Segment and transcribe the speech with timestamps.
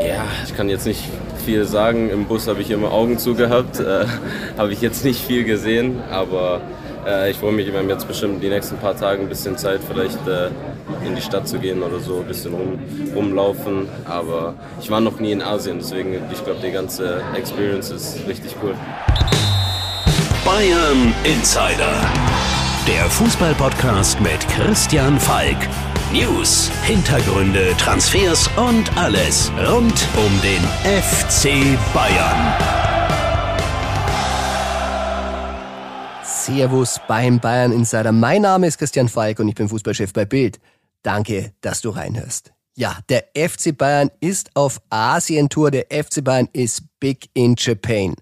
[0.00, 1.02] Ja, ich kann jetzt nicht
[1.44, 2.08] viel sagen.
[2.10, 3.80] Im Bus habe ich immer Augen zugehabt.
[3.80, 4.06] Äh,
[4.56, 6.60] habe ich jetzt nicht viel gesehen, aber
[7.04, 9.80] äh, ich freue mich, wir haben jetzt bestimmt die nächsten paar Tage ein bisschen Zeit,
[9.88, 10.50] vielleicht äh,
[11.04, 12.78] in die Stadt zu gehen oder so, ein bisschen rum,
[13.12, 13.88] rumlaufen.
[14.04, 18.54] Aber ich war noch nie in Asien, deswegen ich glaube, die ganze Experience ist richtig
[18.62, 18.74] cool.
[20.44, 21.92] Bayern Insider.
[22.86, 25.56] Der Fußballpodcast mit Christian Falk.
[26.12, 30.62] News, Hintergründe, Transfers und alles rund um den
[31.02, 32.54] FC Bayern.
[36.24, 38.12] Servus beim Bayern Insider.
[38.12, 40.58] Mein Name ist Christian Falk und ich bin Fußballchef bei Bild.
[41.02, 42.54] Danke, dass du reinhörst.
[42.74, 45.70] Ja, der FC Bayern ist auf Asientour.
[45.70, 48.14] Der FC Bayern ist big in Japan.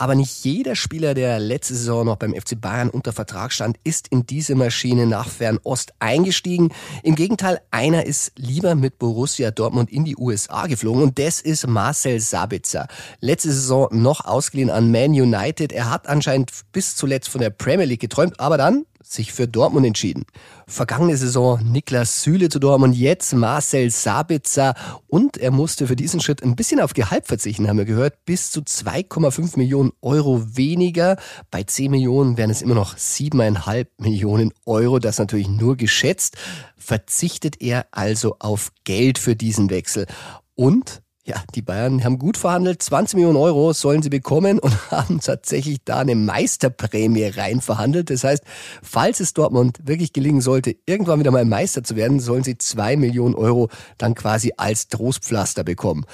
[0.00, 4.08] Aber nicht jeder Spieler, der letzte Saison noch beim FC Bayern unter Vertrag stand, ist
[4.08, 6.70] in diese Maschine nach Fernost eingestiegen.
[7.02, 11.66] Im Gegenteil, einer ist lieber mit Borussia Dortmund in die USA geflogen und das ist
[11.66, 12.88] Marcel Sabitzer.
[13.20, 15.70] Letzte Saison noch ausgeliehen an Man United.
[15.70, 19.86] Er hat anscheinend bis zuletzt von der Premier League geträumt, aber dann sich für Dortmund
[19.86, 20.24] entschieden.
[20.66, 24.74] Vergangene Saison Niklas Süle zu Dortmund, jetzt Marcel Sabitzer
[25.08, 28.50] und er musste für diesen Schritt ein bisschen auf Gehalt verzichten, haben wir gehört, bis
[28.50, 31.16] zu 2,5 Millionen Euro weniger.
[31.50, 36.36] Bei 10 Millionen wären es immer noch 7,5 Millionen Euro, das natürlich nur geschätzt.
[36.76, 40.06] Verzichtet er also auf Geld für diesen Wechsel.
[40.54, 42.82] Und ja, die Bayern haben gut verhandelt.
[42.82, 48.10] 20 Millionen Euro sollen sie bekommen und haben tatsächlich da eine Meisterprämie rein verhandelt.
[48.10, 48.42] Das heißt,
[48.82, 52.96] falls es Dortmund wirklich gelingen sollte, irgendwann wieder mal Meister zu werden, sollen sie zwei
[52.96, 56.04] Millionen Euro dann quasi als Trostpflaster bekommen.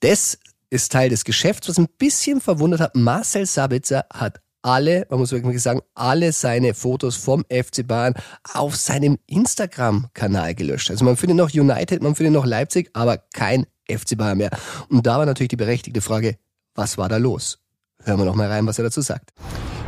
[0.00, 0.38] Das
[0.70, 1.68] ist Teil des Geschäfts.
[1.68, 6.74] Was ein bisschen verwundert hat, Marcel Sabitzer hat alle, man muss wirklich sagen, alle seine
[6.74, 8.14] Fotos vom FC Bayern
[8.54, 10.90] auf seinem Instagram-Kanal gelöscht.
[10.90, 14.50] Also man findet noch United, man findet noch Leipzig, aber kein FC Bayern mehr.
[14.88, 16.36] Und da war natürlich die berechtigte Frage,
[16.74, 17.58] was war da los?
[18.04, 19.30] Hören wir noch mal rein, was er dazu sagt.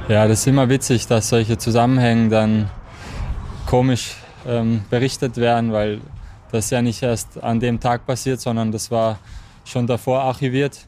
[0.08, 2.70] Ja, das ist immer witzig, dass solche Zusammenhänge dann
[3.66, 4.16] komisch
[4.46, 6.00] ähm, berichtet werden, weil
[6.50, 9.18] das ja nicht erst an dem Tag passiert, sondern das war
[9.64, 10.86] schon davor archiviert.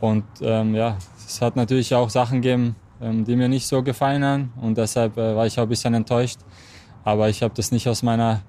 [0.00, 4.52] Und ähm, ja, es hat natürlich auch Sachen gegeben, die mir nicht so gefallen haben
[4.60, 6.38] und deshalb äh, war ich auch ein bisschen enttäuscht.
[7.04, 8.42] Aber ich habe das nicht aus meiner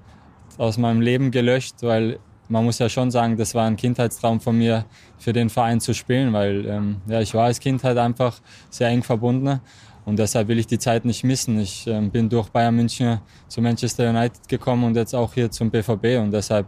[0.57, 2.19] aus meinem Leben gelöscht, weil
[2.49, 4.85] man muss ja schon sagen, das war ein Kindheitstraum von mir,
[5.17, 8.89] für den Verein zu spielen, weil ähm, ja, ich war als Kind halt einfach sehr
[8.89, 9.59] eng verbunden
[10.05, 11.59] und deshalb will ich die Zeit nicht missen.
[11.59, 15.71] Ich ähm, bin durch Bayern München zu Manchester United gekommen und jetzt auch hier zum
[15.71, 16.67] BVB und deshalb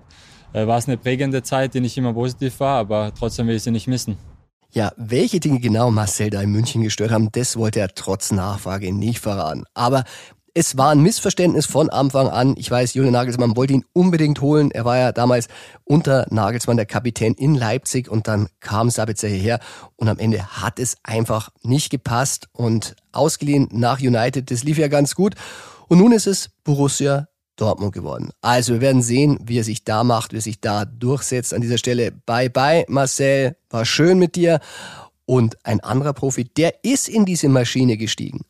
[0.54, 3.64] äh, war es eine prägende Zeit, die nicht immer positiv war, aber trotzdem will ich
[3.64, 4.18] sie nicht missen.
[4.76, 8.92] Ja, welche Dinge genau Marcel da in München gestört haben, das wollte er trotz Nachfrage
[8.92, 9.64] nicht verraten.
[9.74, 10.04] Aber
[10.54, 12.56] es war ein Missverständnis von Anfang an.
[12.58, 14.72] Ich weiß, Julian Nagelsmann wollte ihn unbedingt holen.
[14.72, 15.48] Er war ja damals
[15.86, 19.62] unter Nagelsmann der Kapitän in Leipzig und dann kam Sabitzer hierher
[19.96, 24.52] und am Ende hat es einfach nicht gepasst und ausgeliehen nach United.
[24.52, 25.36] Das lief ja ganz gut.
[25.88, 28.32] Und nun ist es Borussia Dortmund geworden.
[28.42, 31.54] Also wir werden sehen, wie er sich da macht, wie er sich da durchsetzt.
[31.54, 34.60] An dieser Stelle bye bye Marcel, war schön mit dir.
[35.26, 38.42] Und ein anderer Profi, der ist in diese Maschine gestiegen.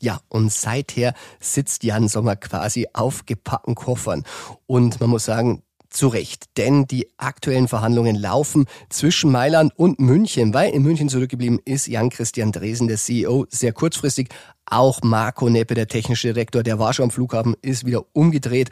[0.00, 4.24] Ja, und seither sitzt Jan Sommer quasi auf gepackten Koffern.
[4.66, 5.62] Und man muss sagen,
[5.94, 11.60] zu Recht, denn die aktuellen Verhandlungen laufen zwischen Mailand und München, weil in München zurückgeblieben
[11.64, 14.28] ist Jan-Christian Dresen, der CEO, sehr kurzfristig.
[14.66, 18.70] Auch Marco Neppe, der technische Direktor, der war schon am Flughafen, ist wieder umgedreht.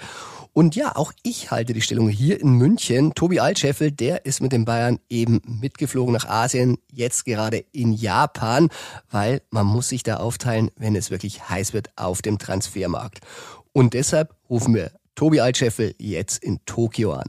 [0.54, 3.14] Und ja, auch ich halte die Stellung hier in München.
[3.14, 8.68] Tobi Altscheffel, der ist mit den Bayern eben mitgeflogen nach Asien, jetzt gerade in Japan,
[9.10, 13.20] weil man muss sich da aufteilen, wenn es wirklich heiß wird auf dem Transfermarkt.
[13.72, 17.28] Und deshalb rufen wir Tobi Altscheffel jetzt in Tokio an.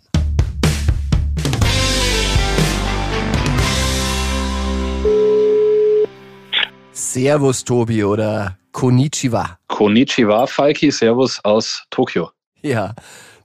[6.93, 9.57] Servus Tobi oder Konnichiwa.
[9.67, 12.31] Konnichiwa, Falki, Servus aus Tokio.
[12.61, 12.95] Ja,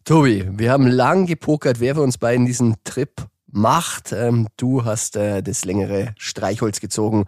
[0.04, 3.10] Tobi, wir haben lang gepokert, wer für uns beiden diesen Trip
[3.50, 4.12] macht.
[4.12, 7.25] Ähm, du hast äh, das längere Streichholz gezogen.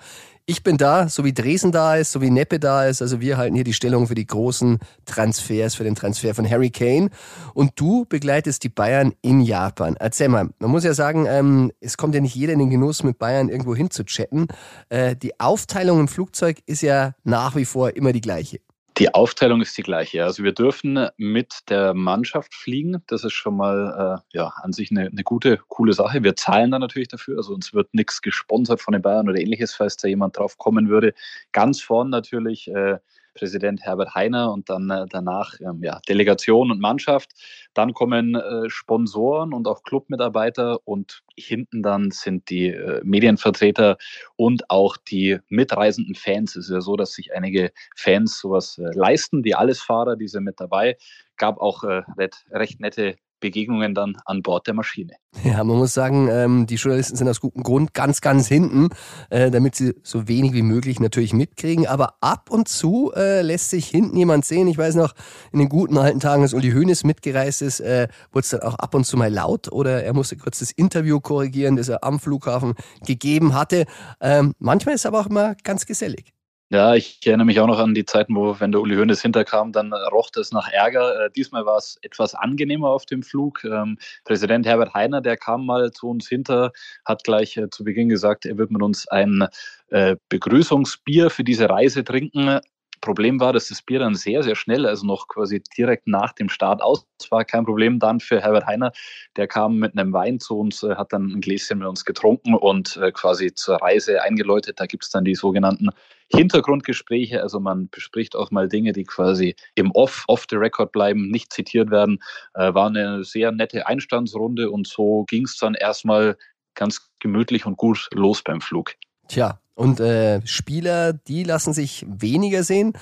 [0.50, 3.02] Ich bin da, so wie Dresden da ist, so wie Neppe da ist.
[3.02, 6.70] Also wir halten hier die Stellung für die großen Transfers, für den Transfer von Harry
[6.70, 7.11] Kane.
[7.55, 9.94] Und du begleitest die Bayern in Japan.
[9.94, 13.05] Erzähl mal, man muss ja sagen, ähm, es kommt ja nicht jeder in den Genuss,
[13.05, 14.49] mit Bayern irgendwo hin zu chatten.
[14.88, 18.58] Äh, die Aufteilung im Flugzeug ist ja nach wie vor immer die gleiche.
[19.00, 20.25] Die Aufteilung ist die gleiche.
[20.25, 23.02] Also wir dürfen mit der Mannschaft fliegen.
[23.06, 26.23] Das ist schon mal äh, ja, an sich eine, eine, gute, coole Sache.
[26.23, 27.38] Wir zahlen dann natürlich dafür.
[27.38, 30.91] Also uns wird nichts gesponsert von den Bayern oder ähnliches, falls da jemand drauf kommen
[30.91, 31.14] würde.
[31.52, 32.99] Ganz vorn natürlich äh,
[33.34, 37.30] Präsident Herbert Heiner und dann äh, danach ähm, ja, Delegation und Mannschaft.
[37.74, 43.96] Dann kommen äh, Sponsoren und auch Clubmitarbeiter und hinten dann sind die äh, Medienvertreter
[44.36, 46.56] und auch die mitreisenden Fans.
[46.56, 49.42] Es ist ja so, dass sich einige Fans sowas äh, leisten.
[49.42, 50.96] Die Allesfahrer, die sind mit dabei.
[51.36, 52.02] Gab auch äh,
[52.50, 55.14] recht nette Begegnungen dann an Bord der Maschine.
[55.44, 58.88] Ja, man muss sagen, ähm, die Journalisten sind aus gutem Grund ganz, ganz hinten,
[59.31, 61.87] äh, damit sie so wenig wie möglich natürlich mitkriegen.
[61.87, 64.69] Aber ab und zu äh, lässt sich hinten jemand sehen.
[64.69, 65.14] Ich weiß noch,
[65.52, 68.75] in den guten alten Tagen, als Uli Hoeneß mitgereist ist, äh, wurde es dann auch
[68.75, 72.20] ab und zu mal laut oder er musste kurz das Interview korrigieren, das er am
[72.20, 72.75] Flughafen
[73.06, 73.87] gegeben hatte.
[74.20, 76.32] Ähm, manchmal ist es aber auch immer ganz gesellig.
[76.72, 79.72] Ja, ich erinnere mich auch noch an die Zeiten, wo, wenn der Uli Hoeneß hinterkam,
[79.72, 81.26] dann roch das nach Ärger.
[81.26, 83.64] Äh, diesmal war es etwas angenehmer auf dem Flug.
[83.64, 86.70] Ähm, Präsident Herbert Heiner, der kam mal zu uns hinter,
[87.05, 89.49] hat gleich äh, zu Beginn gesagt, er wird mit uns ein
[89.88, 92.61] äh, Begrüßungsbier für diese Reise trinken.
[93.00, 96.49] Problem war, dass das Bier dann sehr, sehr schnell, also noch quasi direkt nach dem
[96.49, 97.44] Start aus war.
[97.44, 98.93] Kein Problem dann für Herbert Heiner.
[99.37, 102.55] Der kam mit einem Wein zu uns, äh, hat dann ein Gläschen mit uns getrunken
[102.55, 104.81] und äh, quasi zur Reise eingeläutet.
[104.81, 105.91] Da gibt es dann die sogenannten
[106.32, 107.43] Hintergrundgespräche.
[107.43, 111.52] Also man bespricht auch mal Dinge, die quasi im Off, off the record bleiben, nicht
[111.52, 112.19] zitiert werden.
[112.55, 116.37] Äh, war eine sehr nette Einstandsrunde und so ging es dann erstmal
[116.75, 118.94] ganz gemütlich und gut los beim Flug.
[119.30, 122.94] Tja, und äh, Spieler, die lassen sich weniger sehen.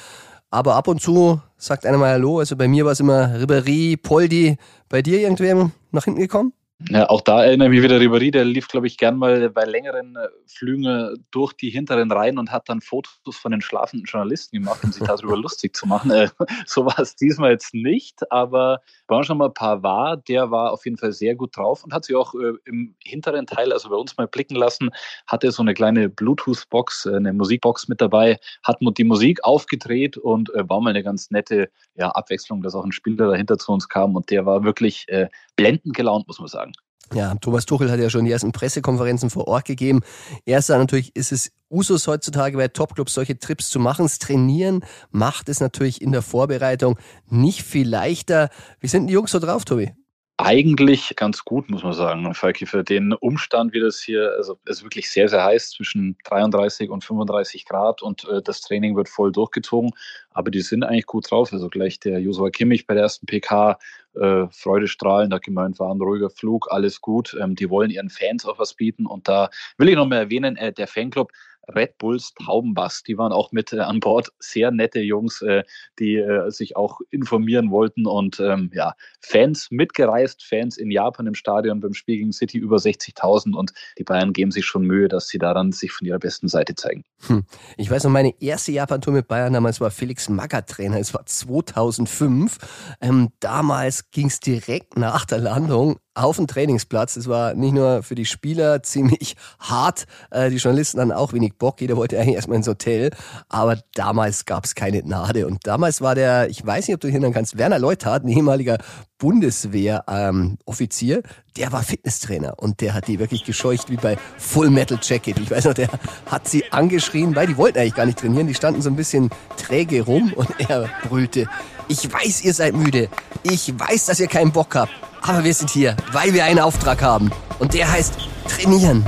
[0.50, 2.38] Aber ab und zu sagt einer mal Hallo.
[2.38, 4.58] Also bei mir war es immer Ribéry, Poldi.
[4.90, 6.52] Bei dir irgendwem nach hinten gekommen?
[6.86, 9.64] Ja, auch da erinnere ich mich wieder Ribéry, der lief, glaube ich, gern mal bei
[9.64, 14.58] längeren äh, Flügen durch die hinteren Reihen und hat dann Fotos von den schlafenden Journalisten
[14.58, 16.12] gemacht, um sich darüber lustig zu machen.
[16.12, 16.28] Äh,
[16.66, 20.72] so war es diesmal jetzt nicht, aber waren schon mal ein paar war, der war
[20.72, 23.88] auf jeden Fall sehr gut drauf und hat sich auch äh, im hinteren Teil, also
[23.88, 24.90] bei uns mal blicken lassen,
[25.26, 30.80] hatte so eine kleine Bluetooth-Box, eine Musikbox mit dabei, hat die Musik aufgedreht und war
[30.80, 34.30] mal eine ganz nette ja, Abwechslung, dass auch ein Spieler dahinter zu uns kam und
[34.30, 36.67] der war wirklich äh, blendend gelaunt, muss man sagen.
[37.14, 40.00] Ja, Thomas Tuchel hat ja schon die ersten Pressekonferenzen vor Ort gegeben.
[40.44, 44.04] Erster natürlich ist es Usus heutzutage bei Topclubs solche Trips zu machen.
[44.04, 48.50] Das Trainieren macht es natürlich in der Vorbereitung nicht viel leichter.
[48.80, 49.92] Wie sind die Jungs so drauf, Tobi?
[50.40, 52.32] eigentlich ganz gut, muss man sagen.
[52.32, 56.16] Falki, für den Umstand, wie das hier, also es ist wirklich sehr, sehr heiß, zwischen
[56.24, 59.90] 33 und 35 Grad und äh, das Training wird voll durchgezogen.
[60.30, 61.52] Aber die sind eigentlich gut drauf.
[61.52, 63.78] Also gleich der Josua Kimmich bei der ersten PK,
[64.18, 67.36] äh, Freudestrahlen, hat gemeint, war ein ruhiger Flug, alles gut.
[67.40, 69.06] Ähm, die wollen ihren Fans auch was bieten.
[69.06, 71.32] Und da will ich noch mal erwähnen, äh, der Fanclub
[71.74, 73.02] Red Bulls Taubenbass.
[73.02, 74.32] Die waren auch mit äh, an Bord.
[74.38, 75.64] Sehr nette Jungs, äh,
[75.98, 81.34] die äh, sich auch informieren wollten und ähm, ja, Fans mitgereist, Fans in Japan im
[81.34, 85.28] Stadion beim Spiel gegen City über 60.000 und die Bayern geben sich schon Mühe, dass
[85.28, 87.04] sie daran sich von ihrer besten Seite zeigen.
[87.26, 87.44] Hm.
[87.76, 90.98] Ich weiß noch, meine erste Japan-Tour mit Bayern damals war Felix Magath Trainer.
[90.98, 92.58] Es war 2005.
[93.00, 97.16] Ähm, damals ging es direkt nach der Landung auf dem Trainingsplatz.
[97.16, 101.54] Es war nicht nur für die Spieler ziemlich hart, äh, die Journalisten hatten auch wenig
[101.54, 101.80] Bock.
[101.80, 103.10] Jeder wollte eigentlich erstmal ins Hotel.
[103.48, 105.46] Aber damals gab es keine Gnade.
[105.46, 108.28] Und damals war der, ich weiß nicht, ob du dich erinnern kannst, Werner Leuthardt, ein
[108.28, 108.78] ehemaliger
[109.18, 111.22] Bundeswehr-Offizier, ähm,
[111.56, 115.40] der war Fitnesstrainer und der hat die wirklich gescheucht wie bei Full Metal Jacket.
[115.40, 115.88] Ich weiß noch, der
[116.26, 118.46] hat sie angeschrien, weil die wollten eigentlich gar nicht trainieren.
[118.46, 121.48] Die standen so ein bisschen träge rum und er brüllte,
[121.88, 123.08] ich weiß, ihr seid müde.
[123.42, 124.92] Ich weiß, dass ihr keinen Bock habt.
[125.22, 127.30] Aber wir sind hier, weil wir einen Auftrag haben.
[127.58, 128.14] Und der heißt
[128.46, 129.04] trainieren.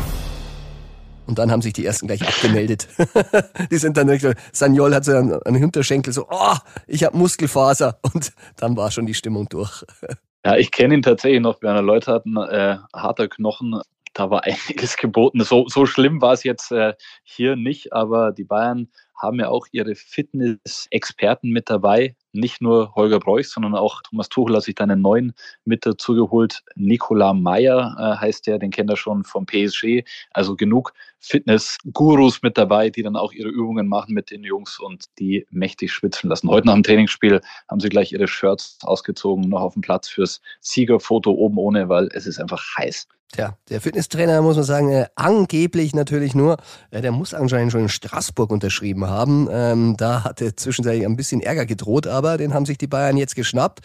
[1.27, 2.89] Und dann haben sich die ersten gleich abgemeldet.
[3.71, 6.57] die sind dann direkt, Sanyol hat so an den Hinterschenkel so, oh,
[6.87, 8.01] ich habe Muskelfaser.
[8.13, 9.85] Und dann war schon die Stimmung durch.
[10.45, 11.63] ja, ich kenne ihn tatsächlich noch.
[11.63, 13.81] Werner Leute hatten äh, harter Knochen.
[14.15, 15.45] Da war einiges geboten.
[15.45, 19.67] So, so schlimm war es jetzt äh, hier nicht, aber die Bayern haben ja auch
[19.71, 22.17] ihre Fitness-Experten mit dabei.
[22.33, 25.33] Nicht nur Holger Breuch, sondern auch Thomas Tuchel hat sich da einen neuen
[25.65, 26.63] mit dazu geholt.
[26.77, 30.05] Nicolas Meyer äh, heißt der, den kennt er schon vom PSG.
[30.31, 35.07] Also genug Fitness-Gurus mit dabei, die dann auch ihre Übungen machen mit den Jungs und
[35.19, 36.49] die mächtig schwitzen lassen.
[36.49, 40.41] Heute nach dem Trainingsspiel haben sie gleich ihre Shirts ausgezogen, noch auf dem Platz fürs
[40.61, 43.09] Siegerfoto oben ohne, weil es ist einfach heiß.
[43.33, 46.57] Tja, der Fitnesstrainer muss man sagen, äh, angeblich natürlich nur,
[46.91, 49.49] äh, der muss anscheinend schon in Straßburg unterschrieben haben.
[49.53, 53.37] Ähm, da hatte zwischenzeitlich ein bisschen Ärger gedroht, aber den haben sich die Bayern jetzt
[53.37, 53.81] geschnappt.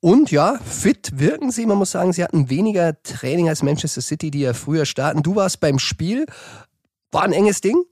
[0.00, 1.64] Und ja, fit wirken sie.
[1.64, 5.22] Man muss sagen, sie hatten weniger Training als Manchester City, die ja früher starten.
[5.22, 6.26] Du warst beim Spiel.
[7.12, 7.84] War ein enges Ding.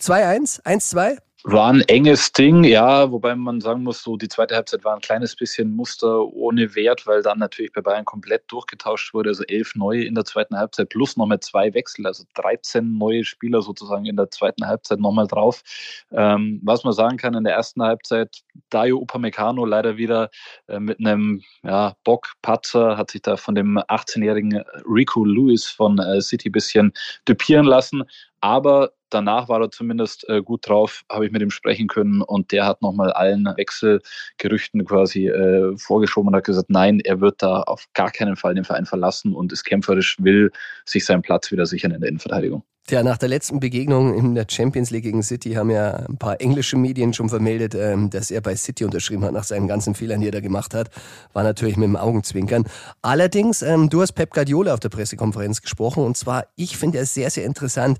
[0.00, 1.18] 2-1, 1-2.
[1.44, 5.00] War ein enges Ding, ja, wobei man sagen muss, so die zweite Halbzeit war ein
[5.00, 9.30] kleines bisschen Muster ohne Wert, weil dann natürlich bei Bayern komplett durchgetauscht wurde.
[9.30, 13.62] Also elf neue in der zweiten Halbzeit plus nochmal zwei Wechsel, also 13 neue Spieler
[13.62, 15.62] sozusagen in der zweiten Halbzeit nochmal drauf.
[16.10, 20.30] Ähm, was man sagen kann, in der ersten Halbzeit Dayo Upamecano leider wieder
[20.66, 26.20] äh, mit einem ja, Bock-Patzer, hat sich da von dem 18-jährigen Rico Lewis von äh,
[26.20, 26.92] City bisschen
[27.28, 28.02] düpieren lassen.
[28.40, 32.52] Aber danach war er zumindest äh, gut drauf, habe ich mit ihm sprechen können und
[32.52, 37.62] der hat nochmal allen Wechselgerüchten quasi äh, vorgeschoben und hat gesagt, nein, er wird da
[37.62, 40.52] auf gar keinen Fall den Verein verlassen und ist kämpferisch, will
[40.84, 42.62] sich seinen Platz wieder sichern in der Innenverteidigung.
[42.90, 46.40] Ja, nach der letzten Begegnung in der Champions League gegen City haben ja ein paar
[46.40, 50.22] englische Medien schon vermeldet, ähm, dass er bei City unterschrieben hat nach seinen ganzen Fehlern,
[50.22, 50.88] die er da gemacht hat.
[51.34, 52.64] War natürlich mit dem Augenzwinkern.
[53.02, 57.12] Allerdings, ähm, du hast Pep Guardiola auf der Pressekonferenz gesprochen und zwar, ich finde es
[57.12, 57.98] sehr, sehr interessant,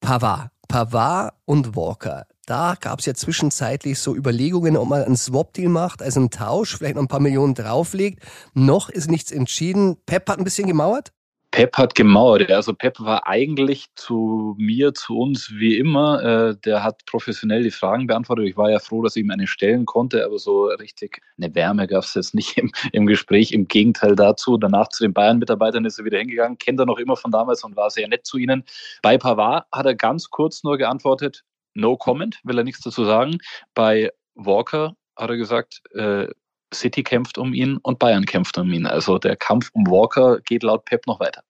[0.00, 0.50] Pavard.
[0.68, 2.26] Pavard und Walker.
[2.44, 6.76] Da gab es ja zwischenzeitlich so Überlegungen, ob man einen Swap-Deal macht, also einen Tausch,
[6.76, 8.22] vielleicht noch ein paar Millionen drauflegt.
[8.52, 9.96] Noch ist nichts entschieden.
[10.04, 11.12] Pep hat ein bisschen gemauert?
[11.50, 12.50] Pep hat gemauert.
[12.50, 16.22] Also Pep war eigentlich zu mir, zu uns wie immer.
[16.22, 18.46] Äh, der hat professionell die Fragen beantwortet.
[18.46, 21.88] Ich war ja froh, dass ich ihm eine stellen konnte, aber so richtig eine Wärme
[21.88, 23.52] gab es jetzt nicht im, im, Gespräch.
[23.52, 24.58] Im Gegenteil dazu.
[24.58, 27.74] Danach zu den Bayern-Mitarbeitern ist er wieder hingegangen, kennt er noch immer von damals und
[27.74, 28.64] war sehr nett zu ihnen.
[29.02, 31.42] Bei Pavard hat er ganz kurz nur geantwortet,
[31.74, 33.38] no comment, will er nichts dazu sagen.
[33.74, 36.28] Bei Walker hat er gesagt, äh,
[36.74, 38.86] City kämpft um ihn und Bayern kämpft um ihn.
[38.86, 41.42] Also der Kampf um Walker geht laut Pep noch weiter.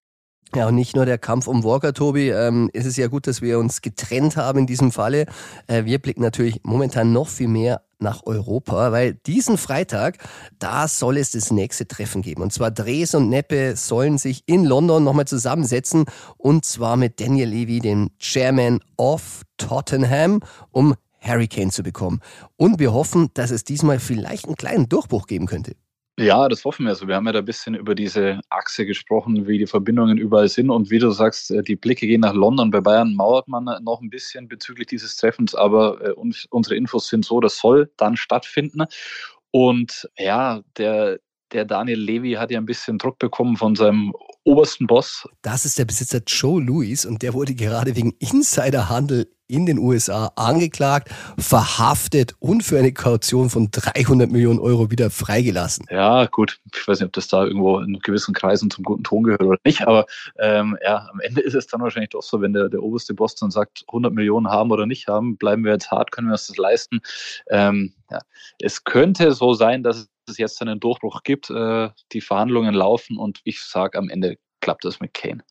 [0.54, 2.30] Ja, und nicht nur der Kampf um Walker, Tobi.
[2.30, 5.26] Ähm, ist es ja gut, dass wir uns getrennt haben in diesem Falle.
[5.68, 10.18] Äh, wir blicken natürlich momentan noch viel mehr nach Europa, weil diesen Freitag,
[10.58, 12.42] da soll es das nächste Treffen geben.
[12.42, 17.48] Und zwar Dres und Neppe sollen sich in London nochmal zusammensetzen und zwar mit Daniel
[17.48, 20.40] Levy, dem Chairman of Tottenham,
[20.72, 22.20] um Harry Kane zu bekommen.
[22.56, 25.76] Und wir hoffen, dass es diesmal vielleicht einen kleinen Durchbruch geben könnte.
[26.20, 26.90] Ja, das hoffen wir.
[26.90, 30.48] Also wir haben ja da ein bisschen über diese Achse gesprochen, wie die Verbindungen überall
[30.48, 30.68] sind.
[30.68, 32.70] Und wie du sagst, äh, die Blicke gehen nach London.
[32.70, 36.12] Bei Bayern mauert man noch ein bisschen bezüglich dieses Treffens, aber äh,
[36.50, 38.82] unsere Infos sind so, das soll dann stattfinden.
[39.50, 41.20] Und ja, der,
[41.52, 44.12] der Daniel Levy hat ja ein bisschen Druck bekommen von seinem
[44.44, 45.26] obersten Boss.
[45.40, 50.32] Das ist der Besitzer Joe Louis und der wurde gerade wegen Insiderhandel in den USA
[50.36, 55.86] angeklagt, verhaftet und für eine Kaution von 300 Millionen Euro wieder freigelassen.
[55.90, 56.58] Ja, gut.
[56.74, 59.58] Ich weiß nicht, ob das da irgendwo in gewissen Kreisen zum guten Ton gehört oder
[59.64, 60.06] nicht, aber
[60.38, 63.34] ähm, ja, am Ende ist es dann wahrscheinlich doch so, wenn der, der oberste Boss
[63.34, 66.46] dann sagt, 100 Millionen haben oder nicht haben, bleiben wir jetzt hart, können wir uns
[66.46, 67.00] das leisten.
[67.48, 68.18] Ähm, ja.
[68.60, 73.40] Es könnte so sein, dass es jetzt einen Durchbruch gibt, äh, die Verhandlungen laufen und
[73.44, 75.42] ich sage, am Ende klappt das mit Kane.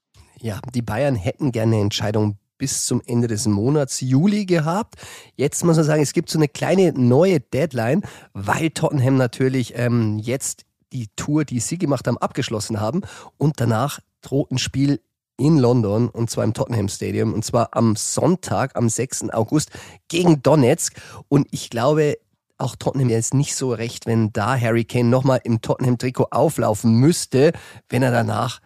[0.41, 4.95] Ja, die Bayern hätten gerne eine Entscheidung bis zum Ende des Monats Juli gehabt.
[5.35, 10.19] Jetzt muss man sagen, es gibt so eine kleine neue Deadline, weil Tottenham natürlich ähm,
[10.19, 13.01] jetzt die Tour, die sie gemacht haben, abgeschlossen haben
[13.37, 15.01] und danach droht ein Spiel
[15.37, 19.29] in London und zwar im Tottenham Stadium und zwar am Sonntag, am 6.
[19.31, 19.71] August
[20.09, 20.99] gegen Donetsk
[21.29, 22.17] und ich glaube,
[22.57, 27.53] auch Tottenham es nicht so recht, wenn da Harry Kane nochmal im Tottenham-Trikot auflaufen müsste,
[27.87, 28.59] wenn er danach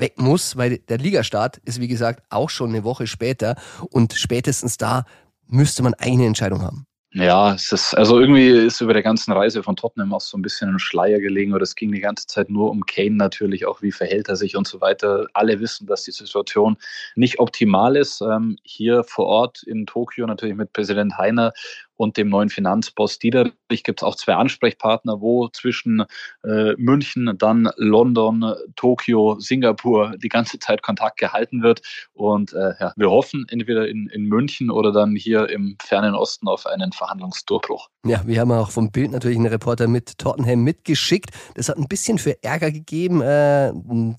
[0.00, 3.56] weg muss, weil der Ligastart ist, wie gesagt, auch schon eine Woche später
[3.90, 5.04] und spätestens da
[5.46, 6.86] müsste man eine Entscheidung haben.
[7.12, 10.42] Ja, es ist, also irgendwie ist über der ganzen Reise von Tottenham auch so ein
[10.42, 13.82] bisschen ein Schleier gelegen, oder es ging die ganze Zeit nur um Kane natürlich, auch
[13.82, 15.26] wie verhält er sich und so weiter.
[15.34, 16.76] Alle wissen, dass die Situation
[17.16, 18.20] nicht optimal ist.
[18.20, 21.52] Ähm, hier vor Ort in Tokio natürlich mit Präsident Heiner
[22.00, 26.04] und dem neuen Finanzboss Dieterich gibt es auch zwei Ansprechpartner, wo zwischen
[26.44, 31.82] äh, München, dann London, Tokio, Singapur die ganze Zeit Kontakt gehalten wird.
[32.14, 36.48] Und äh, ja, wir hoffen entweder in, in München oder dann hier im fernen Osten
[36.48, 37.90] auf einen Verhandlungsdurchbruch.
[38.06, 41.32] Ja, wir haben auch vom Bild natürlich einen Reporter mit Tottenham mitgeschickt.
[41.54, 43.20] Das hat ein bisschen für Ärger gegeben.
[43.20, 43.72] Äh,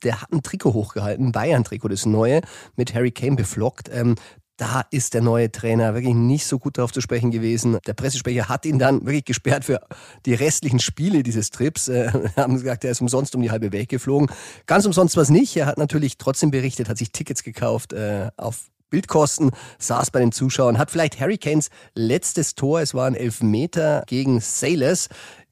[0.04, 2.42] der hat ein Trikot hochgehalten, Bayern-Trikot, das neue,
[2.76, 3.90] mit Harry Kane beflockt.
[3.92, 4.14] Ähm,
[4.62, 7.80] da ist der neue Trainer wirklich nicht so gut darauf zu sprechen gewesen.
[7.88, 9.82] Der Pressesprecher hat ihn dann wirklich gesperrt für
[10.28, 11.88] die restlichen Spiele dieses Trips.
[11.88, 14.30] Äh, haben gesagt, er ist umsonst um die halbe Welt geflogen.
[14.68, 15.58] Ganz umsonst war es nicht.
[15.58, 19.50] Er hat natürlich trotzdem berichtet, hat sich Tickets gekauft äh, auf Bildkosten,
[19.80, 25.10] saß bei den Zuschauern, hat vielleicht Hurricanes letztes Tor, es waren Elfmeter gegen Sailors,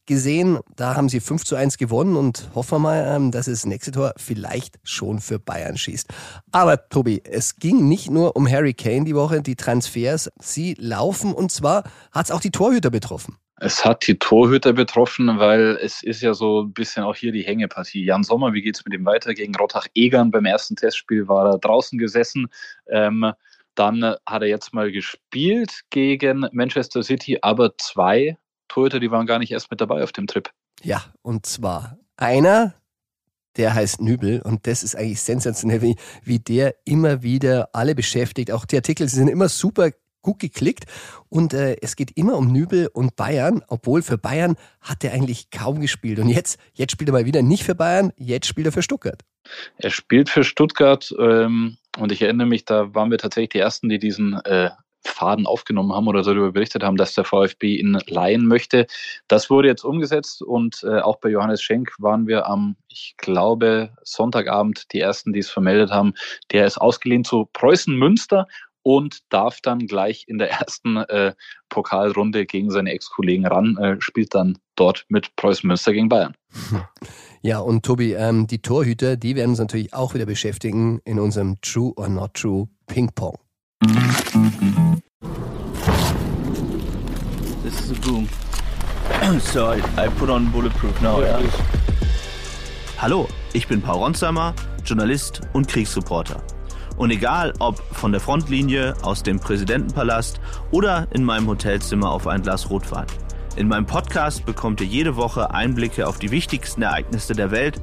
[0.10, 0.60] gesehen.
[0.76, 3.92] Da haben sie 5 zu 1 gewonnen und hoffen wir mal, ähm, dass das nächste
[3.92, 6.10] Tor vielleicht schon für Bayern schießt.
[6.52, 11.32] Aber Tobi, es ging nicht nur um Harry Kane die Woche, die Transfers, sie laufen
[11.34, 13.38] und zwar hat es auch die Torhüter betroffen.
[13.62, 17.44] Es hat die Torhüter betroffen, weil es ist ja so ein bisschen auch hier die
[17.44, 18.04] Hängepartie.
[18.06, 19.34] Jan Sommer, wie geht es mit ihm weiter?
[19.34, 22.48] Gegen Rottach-Egern beim ersten Testspiel war er draußen gesessen.
[22.90, 23.34] Ähm,
[23.76, 28.38] Dann hat er jetzt mal gespielt gegen Manchester City, aber zwei
[28.70, 30.50] Torhüter, die waren gar nicht erst mit dabei auf dem Trip.
[30.82, 32.76] Ja, und zwar einer,
[33.58, 38.52] der heißt Nübel und das ist eigentlich sensationell, wie, wie der immer wieder alle beschäftigt.
[38.52, 40.86] Auch die Artikel sind immer super gut geklickt
[41.30, 45.50] und äh, es geht immer um Nübel und Bayern, obwohl für Bayern hat er eigentlich
[45.50, 46.20] kaum gespielt.
[46.20, 49.24] Und jetzt, jetzt spielt er mal wieder nicht für Bayern, jetzt spielt er für Stuttgart.
[49.78, 53.90] Er spielt für Stuttgart ähm, und ich erinnere mich, da waren wir tatsächlich die Ersten,
[53.90, 54.70] die diesen äh,
[55.06, 58.88] Faden aufgenommen haben oder darüber berichtet haben, dass der VfB ihn leihen möchte.
[59.28, 63.92] Das wurde jetzt umgesetzt und äh, auch bei Johannes Schenk waren wir am, ich glaube,
[64.04, 66.14] Sonntagabend die Ersten, die es vermeldet haben.
[66.52, 68.48] Der ist ausgeliehen zu Preußen Münster
[68.82, 71.34] und darf dann gleich in der ersten äh,
[71.70, 76.36] Pokalrunde gegen seine Ex-Kollegen ran, äh, spielt dann dort mit Preußen Münster gegen Bayern.
[77.42, 81.62] Ja, und Tobi, ähm, die Torhüter, die werden uns natürlich auch wieder beschäftigen in unserem
[81.62, 83.38] True or Not True Ping Pong.
[87.64, 88.28] This is a boom.
[89.40, 91.42] so I, I put on bulletproof now, yeah.
[92.98, 96.44] Hallo, ich bin Paul Ronsheimer, Journalist und Kriegsreporter.
[96.98, 102.42] Und egal ob von der Frontlinie, aus dem Präsidentenpalast oder in meinem Hotelzimmer auf ein
[102.42, 103.08] Glas Rotwein.
[103.56, 107.80] In meinem Podcast bekommt ihr jede Woche Einblicke auf die wichtigsten Ereignisse der Welt,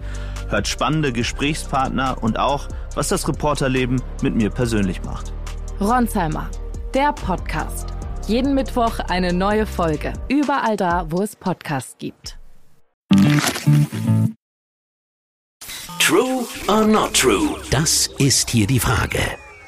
[0.50, 5.32] hört spannende Gesprächspartner und auch, was das Reporterleben mit mir persönlich macht.
[5.78, 6.50] Ronsheimer,
[6.94, 7.88] der Podcast.
[8.26, 10.14] Jeden Mittwoch eine neue Folge.
[10.26, 12.38] Überall da, wo es Podcasts gibt.
[16.00, 17.60] True or not true?
[17.70, 19.18] Das ist hier die Frage.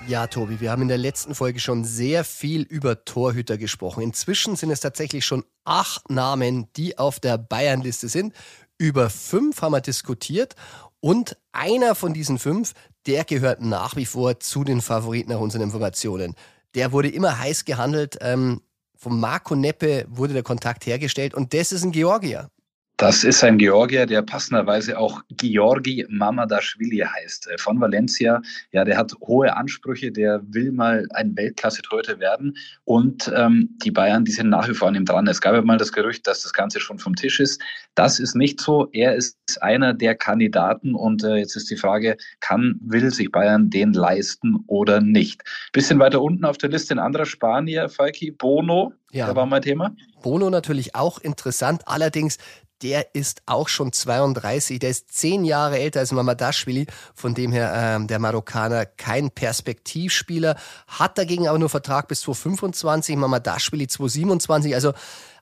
[0.07, 4.03] Ja, Tobi, wir haben in der letzten Folge schon sehr viel über Torhüter gesprochen.
[4.03, 8.33] Inzwischen sind es tatsächlich schon acht Namen, die auf der Bayern-Liste sind.
[8.79, 10.55] Über fünf haben wir diskutiert
[11.01, 12.73] und einer von diesen fünf,
[13.09, 16.35] der gehört nach wie vor zu den Favoriten nach unseren Informationen.
[16.75, 18.19] Der wurde immer heiß gehandelt.
[18.21, 18.61] Ähm,
[18.95, 22.51] von Marco Neppe wurde der Kontakt hergestellt und das ist ein Georgier.
[22.99, 28.43] Das ist ein Georgier, der passenderweise auch Georgi Mamadashvili heißt, äh, von Valencia.
[28.73, 32.57] Ja, der hat hohe Ansprüche, der will mal ein Weltklasse-Torhüter werden.
[32.83, 35.29] Und ähm, die Bayern, die sind nach wie vor an ihm dran.
[35.29, 37.63] Es gab ja mal das Gerücht, dass das Ganze schon vom Tisch ist.
[37.95, 38.89] Das ist nicht so.
[38.91, 40.97] Er ist einer der Kandidaten.
[40.97, 45.45] Und äh, jetzt ist die Frage, kann, will sich Bayern den leisten oder nicht?
[45.73, 48.93] Bisschen weiter unten auf der Liste ein anderer Spanier, Falki, Bono.
[49.13, 49.27] Ja.
[49.27, 49.95] Der war mein Thema.
[50.21, 51.83] Bono natürlich auch interessant.
[51.87, 52.39] Allerdings
[52.83, 57.73] der ist auch schon 32, der ist zehn Jahre älter als Mamadashvili, von dem her
[57.75, 64.93] ähm, der Marokkaner kein Perspektivspieler, hat dagegen aber nur Vertrag bis 2025, Mamadashvili 2027, also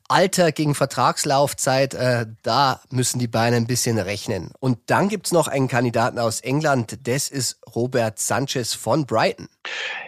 [0.09, 4.53] Alter gegen Vertragslaufzeit, äh, da müssen die Beine ein bisschen rechnen.
[4.61, 9.49] Und dann gibt's noch einen Kandidaten aus England, das ist Robert Sanchez von Brighton.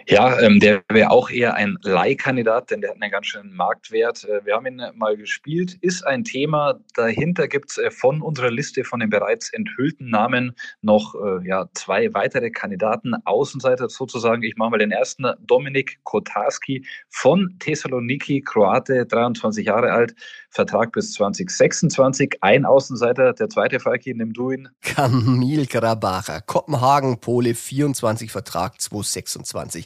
[0.07, 4.23] Ja, ähm, der wäre auch eher ein Leihkandidat, denn der hat einen ganz schönen Marktwert.
[4.23, 6.79] Äh, wir haben ihn mal gespielt, ist ein Thema.
[6.95, 12.13] Dahinter gibt's äh, von unserer Liste von den bereits enthüllten Namen noch äh, ja, zwei
[12.13, 14.43] weitere Kandidaten, Außenseiter sozusagen.
[14.43, 20.15] Ich mache mal den ersten, Dominik Kotarski von Thessaloniki, Kroate, 23 Jahre alt,
[20.49, 22.37] Vertrag bis 2026.
[22.41, 24.69] Ein Außenseiter, der zweite Falki, nimm du ihn.
[24.81, 29.85] Kamil Grabacher, Kopenhagen, Pole, 24 Vertrag 2026.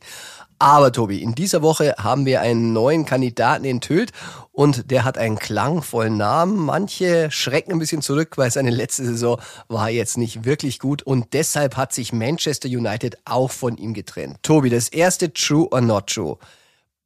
[0.60, 4.12] Aber Tobi, in dieser Woche haben wir einen neuen Kandidaten enthüllt
[4.54, 6.56] und der hat einen klangvollen Namen.
[6.56, 11.34] Manche schrecken ein bisschen zurück, weil seine letzte Saison war jetzt nicht wirklich gut und
[11.34, 14.38] deshalb hat sich Manchester United auch von ihm getrennt.
[14.42, 16.38] Tobi, das erste True or Not True.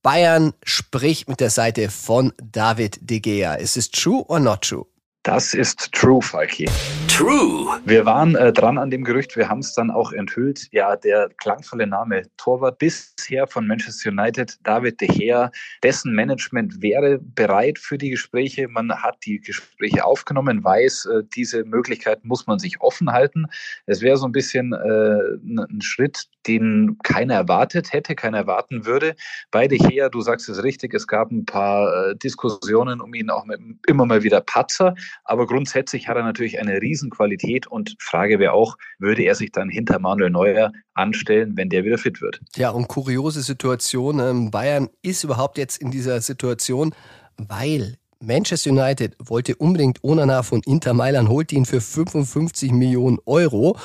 [0.01, 3.55] Bayern spricht mit der Seite von David De Gea.
[3.55, 4.85] Ist es true or not true?
[5.27, 6.69] Das ist true, Falki.
[7.09, 7.81] True.
[7.83, 10.69] Wir waren äh, dran an dem Gerücht, wir haben es dann auch enthüllt.
[10.71, 15.51] Ja, der klangvolle Name Torwart bisher von Manchester United, David De Gea,
[15.83, 18.69] dessen Management wäre bereit für die Gespräche.
[18.69, 23.47] Man hat die Gespräche aufgenommen, weiß, äh, diese Möglichkeit muss man sich offen halten.
[23.85, 29.15] Es wäre so ein bisschen äh, ein Schritt, den keiner erwartet hätte, keiner erwarten würde.
[29.51, 33.29] Bei De Gea, du sagst es richtig, es gab ein paar äh, Diskussionen um ihn,
[33.29, 34.95] auch mit, immer mal wieder Patzer.
[35.23, 39.69] Aber grundsätzlich hat er natürlich eine Riesenqualität und Frage wäre auch, würde er sich dann
[39.69, 42.39] hinter Manuel Neuer anstellen, wenn der wieder fit wird?
[42.55, 44.19] Ja, und kuriose Situation.
[44.19, 46.93] Ähm, Bayern ist überhaupt jetzt in dieser Situation,
[47.37, 53.77] weil Manchester United wollte unbedingt Onana von Inter Mailand, holt ihn für 55 Millionen Euro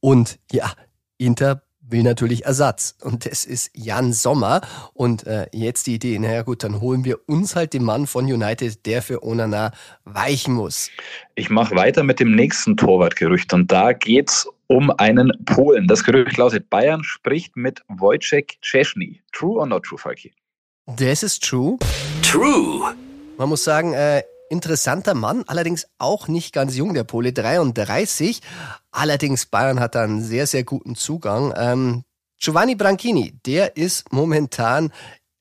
[0.00, 0.72] und ja,
[1.18, 2.96] Inter will natürlich Ersatz.
[3.02, 4.60] Und das ist Jan Sommer.
[4.94, 8.24] Und äh, jetzt die Idee, naja gut, dann holen wir uns halt den Mann von
[8.24, 9.72] United, der für Onana
[10.04, 10.90] weichen muss.
[11.34, 13.52] Ich mache weiter mit dem nächsten Torwartgerücht.
[13.52, 15.88] Und da geht's um einen Polen.
[15.88, 19.20] Das Gerücht lautet, Bayern spricht mit Wojciech Szczesny.
[19.32, 20.32] True or not true, Falki?
[20.86, 21.76] Das ist true.
[22.22, 22.94] True.
[23.36, 28.40] Man muss sagen, äh, interessanter Mann, allerdings auch nicht ganz jung, der Pole, 33.
[28.90, 31.54] Allerdings Bayern hat da einen sehr, sehr guten Zugang.
[31.56, 32.04] Ähm,
[32.38, 34.92] Giovanni Branchini, der ist momentan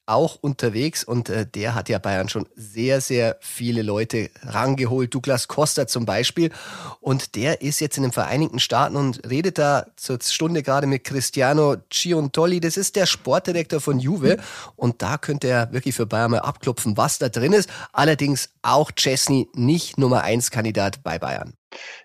[0.09, 5.13] auch unterwegs und äh, der hat ja Bayern schon sehr, sehr viele Leute rangeholt.
[5.13, 6.51] Douglas Costa zum Beispiel.
[6.99, 11.03] Und der ist jetzt in den Vereinigten Staaten und redet da zur Stunde gerade mit
[11.03, 12.59] Cristiano Ciuntoli.
[12.59, 14.37] Das ist der Sportdirektor von Juve.
[14.75, 17.69] Und da könnte er wirklich für Bayern mal abklopfen, was da drin ist.
[17.93, 21.58] Allerdings auch Chesney nicht Nummer eins Kandidat bei Bayern.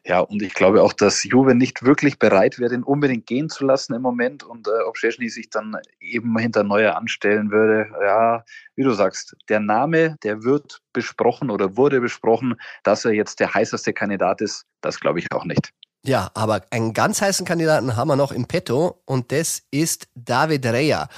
[0.05, 3.65] Ja, und ich glaube auch, dass Juve nicht wirklich bereit wäre, ihn unbedingt gehen zu
[3.65, 7.89] lassen im Moment und äh, ob Szczesny sich dann eben hinter Neuer anstellen würde.
[8.03, 8.45] Ja,
[8.77, 13.55] wie du sagst, der Name, der wird besprochen oder wurde besprochen, dass er jetzt der
[13.55, 15.71] heißeste Kandidat ist, das glaube ich auch nicht.
[16.07, 20.67] Ja, aber einen ganz heißen Kandidaten haben wir noch im Petto und das ist David
[20.67, 21.09] Rea.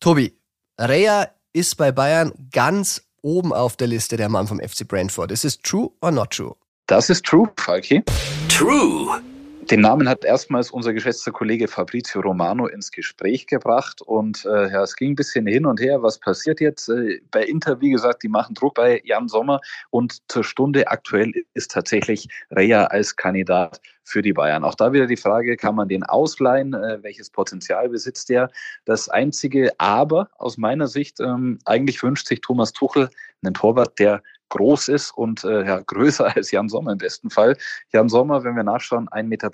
[0.00, 0.38] Tobi,
[0.78, 5.32] Rea ist bei Bayern ganz oben auf der Liste der Mann vom FC Brentford.
[5.32, 6.54] Ist es true or not true?
[6.86, 8.02] Das ist true, Falki.
[8.50, 9.22] True.
[9.70, 14.82] Den Namen hat erstmals unser geschätzter Kollege Fabrizio Romano ins Gespräch gebracht und äh, ja,
[14.82, 16.02] es ging ein bisschen hin und her.
[16.02, 16.90] Was passiert jetzt?
[16.90, 21.32] Äh, bei Inter, wie gesagt, die machen Druck bei Jan Sommer und zur Stunde aktuell
[21.54, 24.64] ist tatsächlich Rea als Kandidat für die Bayern.
[24.64, 26.74] Auch da wieder die Frage, kann man den ausleihen?
[26.74, 28.50] Äh, welches Potenzial besitzt der?
[28.84, 33.08] Das einzige Aber aus meiner Sicht, ähm, eigentlich wünscht sich Thomas Tuchel
[33.42, 37.56] einen Torwart, der groß ist und äh, ja, größer als Jan Sommer im besten Fall.
[37.92, 39.50] Jan Sommer, wenn wir nachschauen, 1,83 Meter.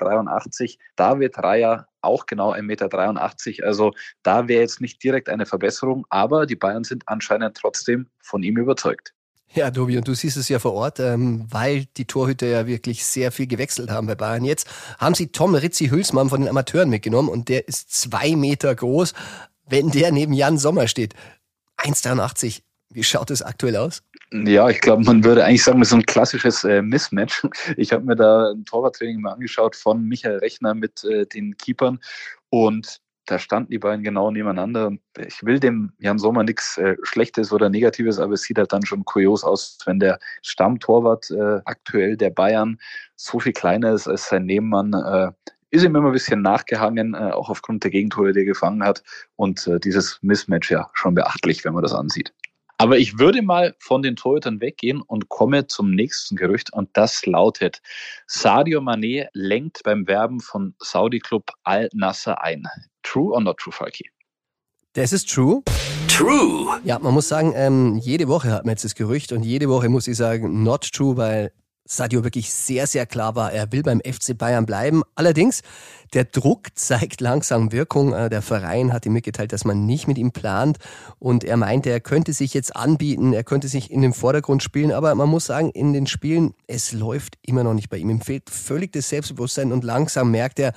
[0.97, 3.67] David Reier auch genau 1,83 Meter.
[3.67, 8.43] Also da wäre jetzt nicht direkt eine Verbesserung, aber die Bayern sind anscheinend trotzdem von
[8.43, 9.15] ihm überzeugt.
[9.53, 13.05] Ja, Tobi, und du siehst es ja vor Ort, ähm, weil die Torhüter ja wirklich
[13.05, 14.45] sehr viel gewechselt haben bei Bayern.
[14.45, 18.73] Jetzt haben sie Tom Ritzi Hülsmann von den Amateuren mitgenommen und der ist zwei Meter
[18.73, 19.13] groß.
[19.69, 21.15] Wenn der neben Jan Sommer steht,
[21.79, 24.03] 1,83, wie schaut es aktuell aus?
[24.33, 27.43] Ja, ich glaube, man würde eigentlich sagen, das ist so ein klassisches äh, Mismatch.
[27.77, 31.99] Ich habe mir da ein Torwarttraining mal angeschaut von Michael Rechner mit äh, den Keepern
[32.49, 34.93] und da standen die beiden genau nebeneinander.
[35.19, 38.85] Ich will dem Jan Sommer nichts äh, Schlechtes oder Negatives, aber es sieht halt dann
[38.85, 42.79] schon kurios aus, wenn der Stammtorwart äh, aktuell der Bayern
[43.17, 44.93] so viel kleiner ist als sein Nebenmann.
[44.93, 45.31] Äh,
[45.71, 49.05] ist ihm immer ein bisschen nachgehangen, äh, auch aufgrund der Gegentore, die er gefangen hat.
[49.37, 52.33] Und dieses Mismatch ja schon beachtlich, wenn man das ansieht.
[52.81, 57.27] Aber ich würde mal von den Torhütern weggehen und komme zum nächsten Gerücht und das
[57.27, 57.83] lautet,
[58.27, 62.65] Sadio Mané lenkt beim Werben von Saudi-Club Al-Nasser ein.
[63.03, 64.09] True or not true, Falki?
[64.95, 65.63] Das ist true.
[66.09, 66.81] True.
[66.83, 69.91] Ja, man muss sagen, ähm, jede Woche hat man jetzt das Gerücht und jede Woche
[69.91, 71.53] muss ich sagen, not true, weil
[71.85, 75.03] Sadio wirklich sehr, sehr klar war, er will beim FC Bayern bleiben.
[75.15, 75.63] Allerdings,
[76.13, 78.13] der Druck zeigt langsam Wirkung.
[78.13, 80.79] Äh, der Verein hat ihm mitgeteilt, dass man nicht mit ihm plant
[81.19, 84.93] und er meinte, er könnte sich jetzt anbieten, er könnte sich in den Vordergrund spielen,
[84.93, 88.11] aber man muss sagen, in den Spielen, es läuft immer noch nicht bei ihm.
[88.11, 90.73] Ihm fehlt völlig das Selbstbewusstsein und langsam merkt er,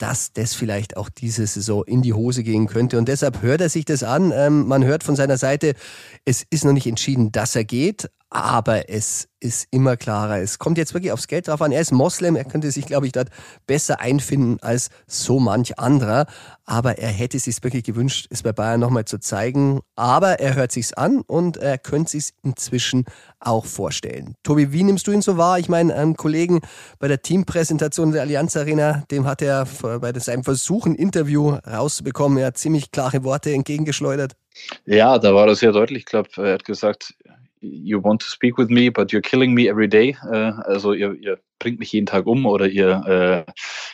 [0.00, 2.96] dass das vielleicht auch diese Saison in die Hose gehen könnte.
[2.96, 4.32] Und deshalb hört er sich das an.
[4.34, 5.74] Ähm, man hört von seiner Seite,
[6.24, 10.38] es ist noch nicht entschieden, dass er geht, aber es ist immer klarer.
[10.38, 11.72] Es kommt jetzt wirklich aufs Geld drauf an.
[11.72, 13.28] Er ist Moslem, er könnte sich, glaube ich, dort
[13.66, 16.26] besser einfinden als so manch anderer.
[16.64, 19.80] Aber er hätte sich wirklich gewünscht, es bei Bayern nochmal zu zeigen.
[19.96, 23.04] Aber er hört sich's an und er könnte sich's inzwischen
[23.40, 24.34] auch vorstellen.
[24.44, 25.58] Tobi, wie nimmst du ihn so wahr?
[25.58, 26.60] Ich meine, einen Kollegen
[27.00, 29.66] bei der Teampräsentation der Allianz Arena, dem hat er
[30.00, 34.36] bei seinem Versuch, ein Interview rauszubekommen, er hat ziemlich klare Worte entgegengeschleudert.
[34.84, 36.00] Ja, da war das sehr deutlich.
[36.00, 37.14] Ich glaube, er hat gesagt,
[37.60, 40.14] you want to speak with me, but you're killing me every day.
[40.32, 40.92] Äh, also
[41.60, 43.52] bringt mich jeden Tag um oder ihr äh,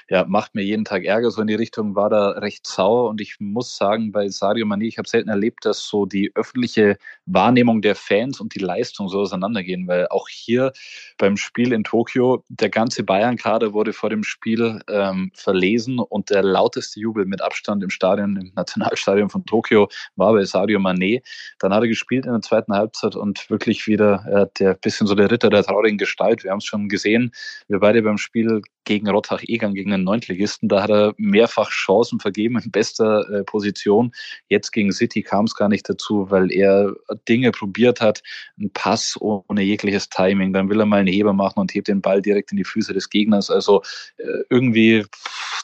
[0.09, 1.31] ja, macht mir jeden Tag Ärger.
[1.31, 3.11] So in die Richtung war da recht sauer.
[3.11, 6.97] Und ich muss sagen, bei Sadio Mani, ich habe selten erlebt, dass so die öffentliche
[7.27, 9.87] Wahrnehmung der Fans und die Leistung so auseinandergehen.
[9.89, 10.73] Weil auch hier
[11.19, 16.43] beim Spiel in Tokio, der ganze Bayern-Kader wurde vor dem Spiel ähm, verlesen und der
[16.43, 21.23] lauteste Jubel mit Abstand im Stadion, im Nationalstadion von Tokio, war bei Sadio Mané.
[21.59, 25.17] Dann hat er gespielt in der zweiten Halbzeit und wirklich wieder äh, der bisschen so
[25.17, 26.45] der Ritter der traurigen Gestalt.
[26.45, 27.33] Wir haben es schon gesehen,
[27.69, 32.59] wir beide beim Spiel gegen Rottach-Egang, gegen einen Neuntligisten, da hat er mehrfach Chancen vergeben
[32.63, 34.13] in bester äh, Position.
[34.49, 36.95] Jetzt gegen City kam es gar nicht dazu, weil er
[37.29, 38.23] Dinge probiert hat,
[38.59, 42.01] ein Pass ohne jegliches Timing, dann will er mal einen Heber machen und hebt den
[42.01, 43.51] Ball direkt in die Füße des Gegners.
[43.51, 43.83] Also
[44.19, 45.05] äh, irgendwie,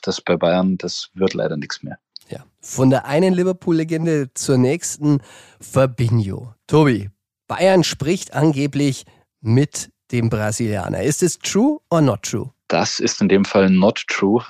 [0.03, 1.99] das bei Bayern, das wird leider nichts mehr.
[2.29, 5.21] Ja, von der einen Liverpool-Legende zur nächsten
[5.61, 6.55] Fabinho.
[6.67, 7.11] Tobi,
[7.47, 9.05] Bayern spricht angeblich
[9.41, 11.03] mit dem Brasilianer.
[11.03, 12.51] Ist es true or not true?
[12.69, 14.43] Das ist in dem Fall not true.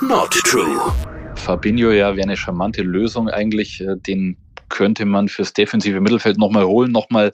[0.00, 0.92] Not true.
[1.36, 3.80] Fabinho ja wäre eine charmante Lösung eigentlich.
[3.80, 4.36] Äh, den
[4.68, 7.32] könnte man fürs defensive Mittelfeld nochmal holen, nochmal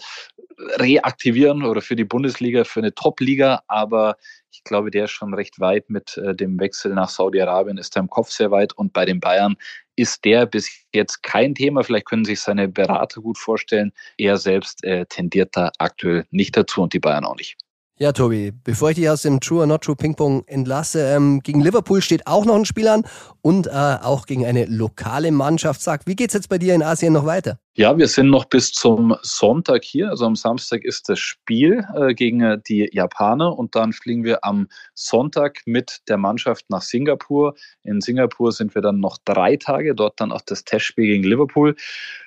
[0.76, 3.62] reaktivieren oder für die Bundesliga, für eine Top-Liga.
[3.68, 4.16] Aber
[4.50, 8.00] ich glaube, der ist schon recht weit mit äh, dem Wechsel nach Saudi-Arabien, ist er
[8.00, 8.72] im Kopf sehr weit.
[8.72, 9.56] Und bei den Bayern
[9.96, 11.84] ist der bis jetzt kein Thema.
[11.84, 13.92] Vielleicht können sich seine Berater gut vorstellen.
[14.18, 17.56] Er selbst äh, tendiert da aktuell nicht dazu und die Bayern auch nicht.
[17.96, 21.60] Ja, Tobi, bevor ich dich aus dem True or Not True Ping-Pong entlasse, ähm, gegen
[21.60, 23.04] Liverpool steht auch noch ein Spiel an
[23.40, 25.80] und äh, auch gegen eine lokale Mannschaft.
[25.80, 27.60] Sag, wie geht's jetzt bei dir in Asien noch weiter?
[27.76, 30.10] Ja, wir sind noch bis zum Sonntag hier.
[30.10, 34.44] Also am Samstag ist das Spiel äh, gegen äh, die Japaner und dann fliegen wir
[34.44, 37.56] am Sonntag mit der Mannschaft nach Singapur.
[37.82, 41.74] In Singapur sind wir dann noch drei Tage, dort dann auch das Testspiel gegen Liverpool.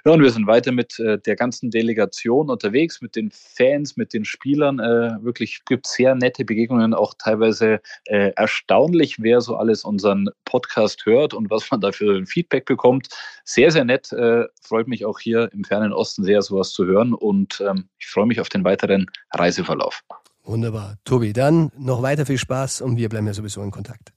[0.03, 4.13] Ja, und wir sind weiter mit äh, der ganzen Delegation unterwegs, mit den Fans, mit
[4.13, 4.79] den Spielern.
[4.79, 11.05] Äh, wirklich gibt sehr nette Begegnungen, auch teilweise äh, erstaunlich, wer so alles unseren Podcast
[11.05, 13.07] hört und was man dafür Feedback bekommt.
[13.45, 14.12] Sehr, sehr nett.
[14.12, 17.89] Äh, freut mich auch hier hier im fernen Osten sehr, sowas zu hören und ähm,
[18.00, 20.02] ich freue mich auf den weiteren Reiseverlauf.
[20.43, 20.95] Wunderbar.
[21.04, 24.13] Tobi, dann noch weiter viel Spaß und wir bleiben ja sowieso in Kontakt.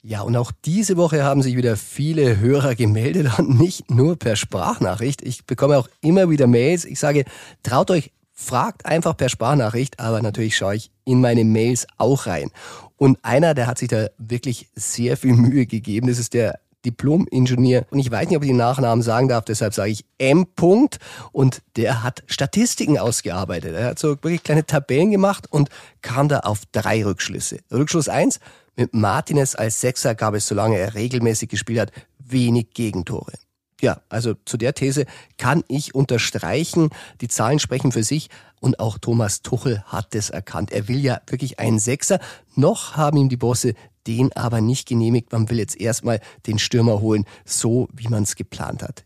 [0.00, 4.36] Ja, und auch diese Woche haben sich wieder viele Hörer gemeldet und nicht nur per
[4.36, 5.20] Sprachnachricht.
[5.22, 6.86] Ich bekomme auch immer wieder Mails.
[6.86, 7.24] Ich sage,
[7.62, 12.50] traut euch fragt einfach per Sprachnachricht, aber natürlich schaue ich in meine Mails auch rein.
[12.96, 17.84] Und einer, der hat sich da wirklich sehr viel Mühe gegeben, das ist der Diplom-Ingenieur.
[17.90, 20.46] Und ich weiß nicht, ob ich den Nachnamen sagen darf, deshalb sage ich M.
[20.56, 20.98] -Punkt.
[21.32, 23.74] Und der hat Statistiken ausgearbeitet.
[23.74, 25.70] Er hat so wirklich kleine Tabellen gemacht und
[26.00, 27.58] kam da auf drei Rückschlüsse.
[27.72, 28.38] Rückschluss eins:
[28.76, 33.32] mit Martinez als Sechser gab es, solange er regelmäßig gespielt hat, wenig Gegentore.
[33.80, 36.90] Ja, also zu der These kann ich unterstreichen.
[37.20, 38.28] Die Zahlen sprechen für sich
[38.60, 40.72] und auch Thomas Tuchel hat es erkannt.
[40.72, 42.18] Er will ja wirklich einen Sechser.
[42.56, 43.74] Noch haben ihm die Bosse
[44.08, 45.32] den aber nicht genehmigt.
[45.32, 49.04] Man will jetzt erstmal den Stürmer holen, so wie man es geplant hat.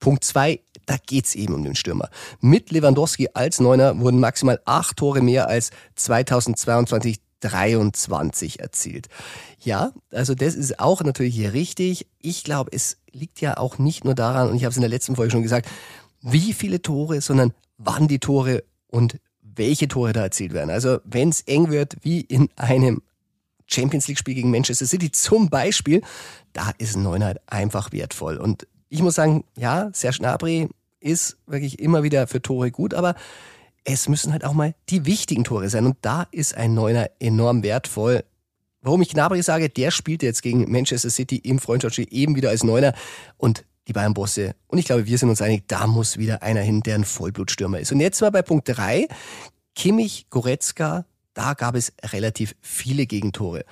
[0.00, 2.08] Punkt zwei, da geht's eben um den Stürmer.
[2.40, 9.08] Mit Lewandowski als Neuner wurden maximal acht Tore mehr als 2022 23 erzielt.
[9.60, 12.06] Ja, also das ist auch natürlich hier richtig.
[12.20, 14.90] Ich glaube, es liegt ja auch nicht nur daran, und ich habe es in der
[14.90, 15.68] letzten Folge schon gesagt,
[16.20, 20.70] wie viele Tore, sondern wann die Tore und welche Tore da erzielt werden.
[20.70, 23.02] Also wenn es eng wird, wie in einem
[23.66, 26.02] Champions League-Spiel gegen Manchester City zum Beispiel,
[26.52, 28.36] da ist Neuner einfach wertvoll.
[28.36, 30.68] Und ich muss sagen, ja, Serge Gnabry
[31.00, 33.14] ist wirklich immer wieder für Tore gut, aber
[33.88, 35.86] es müssen halt auch mal die wichtigen Tore sein.
[35.86, 38.22] Und da ist ein Neuner enorm wertvoll.
[38.82, 42.64] Warum ich Gnabry sage, der spielte jetzt gegen Manchester City im Freundschaftsspiel eben wieder als
[42.64, 42.92] Neuner
[43.38, 44.54] und die Bayern-Bosse.
[44.66, 47.80] Und ich glaube, wir sind uns einig, da muss wieder einer hin, der ein Vollblutstürmer
[47.80, 47.90] ist.
[47.90, 49.08] Und jetzt mal bei Punkt drei
[49.74, 53.64] Kimmich, Goretzka, da gab es relativ viele Gegentore.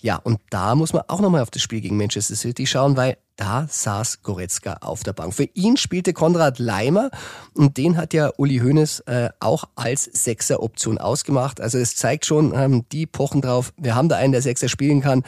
[0.00, 3.16] Ja, und da muss man auch nochmal auf das Spiel gegen Manchester City schauen, weil
[3.34, 5.34] da saß Goretzka auf der Bank.
[5.34, 7.10] Für ihn spielte Konrad Leimer
[7.54, 11.60] und den hat ja Uli Hoeneß äh, auch als Sechser-Option ausgemacht.
[11.60, 15.00] Also es zeigt schon, ähm, die pochen drauf, wir haben da einen, der Sechser spielen
[15.00, 15.24] kann.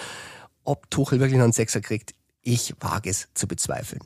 [0.62, 4.02] Ob Tuchel wirklich noch einen Sechser kriegt, ich wage es zu bezweifeln.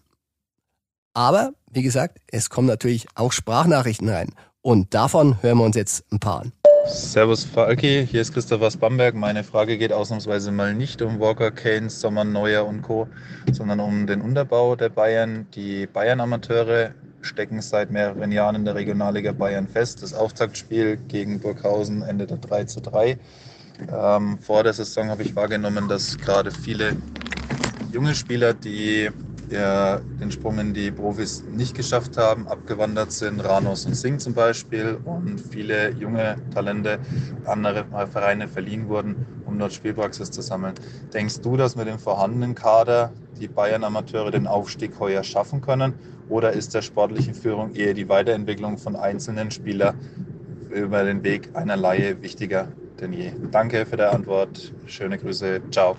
[1.12, 4.34] Aber, wie gesagt, es kommen natürlich auch Sprachnachrichten rein.
[4.62, 6.52] Und davon hören wir uns jetzt ein paar an.
[6.86, 9.14] Servus Falki, hier ist Christoph aus Bamberg.
[9.14, 13.08] Meine Frage geht ausnahmsweise mal nicht um Walker, Keynes, Sommer, Neuer und Co.,
[13.52, 15.46] sondern um den Unterbau der Bayern.
[15.54, 16.90] Die Bayern-Amateure
[17.22, 20.02] stecken seit mehreren Jahren in der Regionalliga Bayern fest.
[20.02, 23.18] Das Auftaktspiel gegen Burghausen endete 3 zu 3.
[23.90, 26.96] Ähm, vor der Saison habe ich wahrgenommen, dass gerade viele
[27.92, 29.10] junge Spieler, die
[29.54, 34.34] der den Sprung in die Profis nicht geschafft haben, abgewandert sind, Ranos und Singh zum
[34.34, 36.98] Beispiel und viele junge Talente
[37.46, 39.14] andere Vereine verliehen wurden,
[39.46, 40.74] um dort Spielpraxis zu sammeln.
[41.14, 45.94] Denkst du, dass mit dem vorhandenen Kader die Bayern-Amateure den Aufstieg heuer schaffen können
[46.28, 49.98] oder ist der sportlichen Führung eher die Weiterentwicklung von einzelnen Spielern
[50.70, 52.68] über den Weg einer Laie wichtiger
[53.00, 53.32] denn je?
[53.50, 54.72] Danke für die Antwort.
[54.86, 55.60] Schöne Grüße.
[55.70, 55.96] Ciao.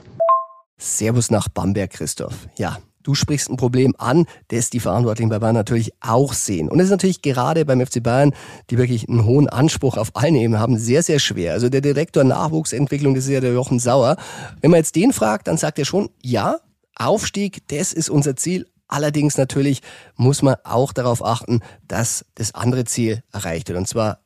[0.77, 2.47] Servus nach Bamberg, Christoph.
[2.57, 6.69] Ja, Du sprichst ein Problem an, das die Verantwortlichen bei Bayern natürlich auch sehen.
[6.69, 8.33] Und es ist natürlich gerade beim FC Bayern,
[8.71, 11.53] die wirklich einen hohen Anspruch auf allen Ebenen haben, sehr, sehr schwer.
[11.53, 14.17] Also der Direktor Nachwuchsentwicklung, das ist ja der Jochen Sauer.
[14.59, 16.57] Wenn man jetzt den fragt, dann sagt er schon, ja,
[16.95, 18.65] Aufstieg, das ist unser Ziel.
[18.87, 19.83] Allerdings natürlich
[20.15, 23.77] muss man auch darauf achten, dass das andere Ziel erreicht wird.
[23.77, 24.21] Und zwar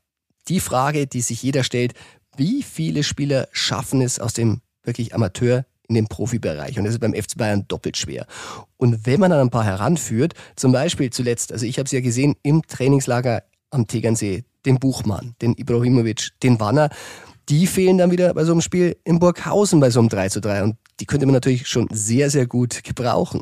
[0.47, 1.95] die Frage, die sich jeder stellt,
[2.37, 6.77] wie viele Spieler schaffen es aus dem wirklich Amateur in den Profibereich.
[6.77, 8.25] Und das ist beim FC Bayern doppelt schwer.
[8.77, 11.99] Und wenn man dann ein paar heranführt, zum Beispiel zuletzt, also ich habe es ja
[11.99, 16.89] gesehen im Trainingslager am Tegernsee, den Buchmann, den Ibrahimovic, den Wanner,
[17.49, 20.41] die fehlen dann wieder bei so einem Spiel in Burghausen bei so einem 3 zu
[20.41, 20.63] 3.
[20.63, 23.41] Und die könnte man natürlich schon sehr, sehr gut gebrauchen.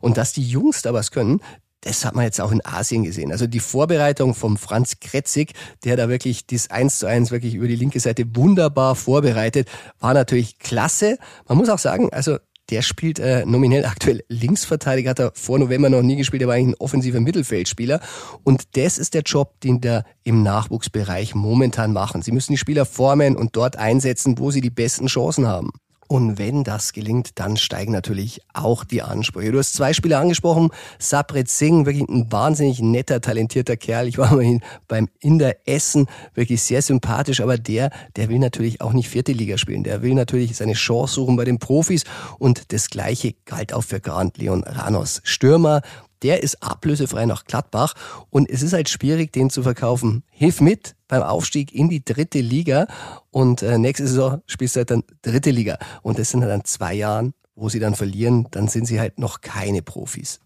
[0.00, 1.40] Und dass die Jungs da was können,
[1.82, 3.32] das hat man jetzt auch in Asien gesehen.
[3.32, 5.52] Also die Vorbereitung vom Franz Kretzig,
[5.84, 9.68] der da wirklich das 1 zu 1 wirklich über die linke Seite wunderbar vorbereitet,
[10.00, 11.18] war natürlich klasse.
[11.46, 12.38] Man muss auch sagen, also
[12.70, 16.54] der spielt äh, nominell aktuell Linksverteidiger, hat er vor November noch nie gespielt, der war
[16.54, 18.00] eigentlich ein offensiver Mittelfeldspieler.
[18.44, 22.22] Und das ist der Job, den der im Nachwuchsbereich momentan machen.
[22.22, 25.70] Sie müssen die Spieler formen und dort einsetzen, wo sie die besten Chancen haben.
[26.12, 29.50] Und wenn das gelingt, dann steigen natürlich auch die Ansprüche.
[29.50, 30.68] Du hast zwei Spieler angesprochen.
[30.98, 34.08] Sabret Singh, wirklich ein wahnsinnig netter, talentierter Kerl.
[34.08, 37.40] Ich war mal beim Inder Essen, wirklich sehr sympathisch.
[37.40, 39.84] Aber der, der will natürlich auch nicht vierte Liga spielen.
[39.84, 42.04] Der will natürlich seine Chance suchen bei den Profis.
[42.38, 45.22] Und das Gleiche galt auch für Grant Leon Ranos.
[45.24, 45.80] Stürmer,
[46.22, 47.94] der ist ablösefrei nach Gladbach
[48.30, 50.22] und es ist halt schwierig, den zu verkaufen.
[50.30, 52.86] Hilf mit beim Aufstieg in die dritte Liga
[53.30, 56.64] und äh, nächste Saison spielst du halt dann dritte Liga und das sind halt dann
[56.64, 60.40] zwei Jahren, wo sie dann verlieren, dann sind sie halt noch keine Profis.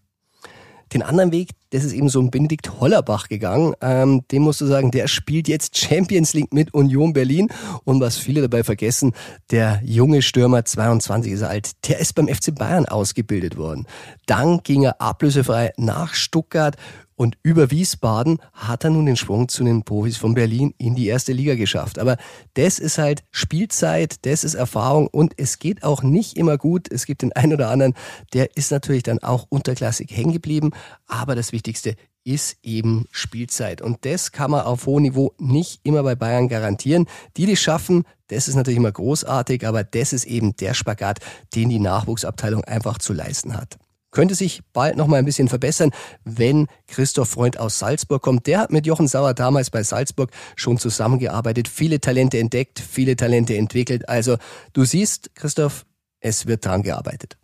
[0.93, 3.73] Den anderen Weg, das ist eben so ein Benedikt Hollerbach gegangen.
[3.81, 7.49] Ähm, dem musst du sagen, der spielt jetzt Champions League mit Union Berlin.
[7.83, 9.13] Und was viele dabei vergessen,
[9.51, 13.85] der junge Stürmer, 22 ist er alt, der ist beim FC Bayern ausgebildet worden.
[14.25, 16.77] Dann ging er ablösefrei nach Stuttgart
[17.17, 21.07] und über Wiesbaden hat er nun den Sprung zu den Profis von Berlin in die
[21.07, 21.97] erste Liga geschafft.
[21.97, 22.15] Aber
[22.53, 26.91] das ist halt Spielzeit, das ist Erfahrung und es geht auch nicht immer gut.
[26.91, 27.95] Es gibt den einen oder anderen,
[28.33, 30.71] der ist natürlich dann auch unterklassig hängen geblieben.
[31.07, 33.81] Aber das Wichtigste ist eben Spielzeit.
[33.81, 37.07] Und das kann man auf hohem Niveau nicht immer bei Bayern garantieren.
[37.35, 41.17] Die, die schaffen, das ist natürlich immer großartig, aber das ist eben der Spagat,
[41.55, 43.79] den die Nachwuchsabteilung einfach zu leisten hat
[44.11, 45.91] könnte sich bald noch mal ein bisschen verbessern,
[46.23, 48.47] wenn Christoph Freund aus Salzburg kommt.
[48.47, 53.55] Der hat mit Jochen Sauer damals bei Salzburg schon zusammengearbeitet, viele Talente entdeckt, viele Talente
[53.55, 54.07] entwickelt.
[54.09, 54.37] Also
[54.73, 55.85] du siehst, Christoph,
[56.19, 57.37] es wird dran gearbeitet.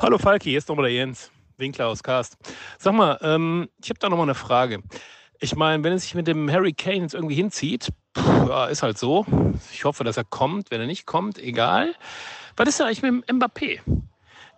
[0.00, 2.36] Hallo Falki, hier ist nochmal der Jens, Winkler aus Cast.
[2.78, 4.82] Sag mal, ähm, ich habe da nochmal eine Frage.
[5.40, 8.82] Ich meine, wenn es sich mit dem Harry Kane jetzt irgendwie hinzieht, pff, ja, ist
[8.82, 9.26] halt so.
[9.72, 10.70] Ich hoffe, dass er kommt.
[10.70, 11.94] Wenn er nicht kommt, egal.
[12.56, 13.80] Was ist denn eigentlich mit dem Mbappé?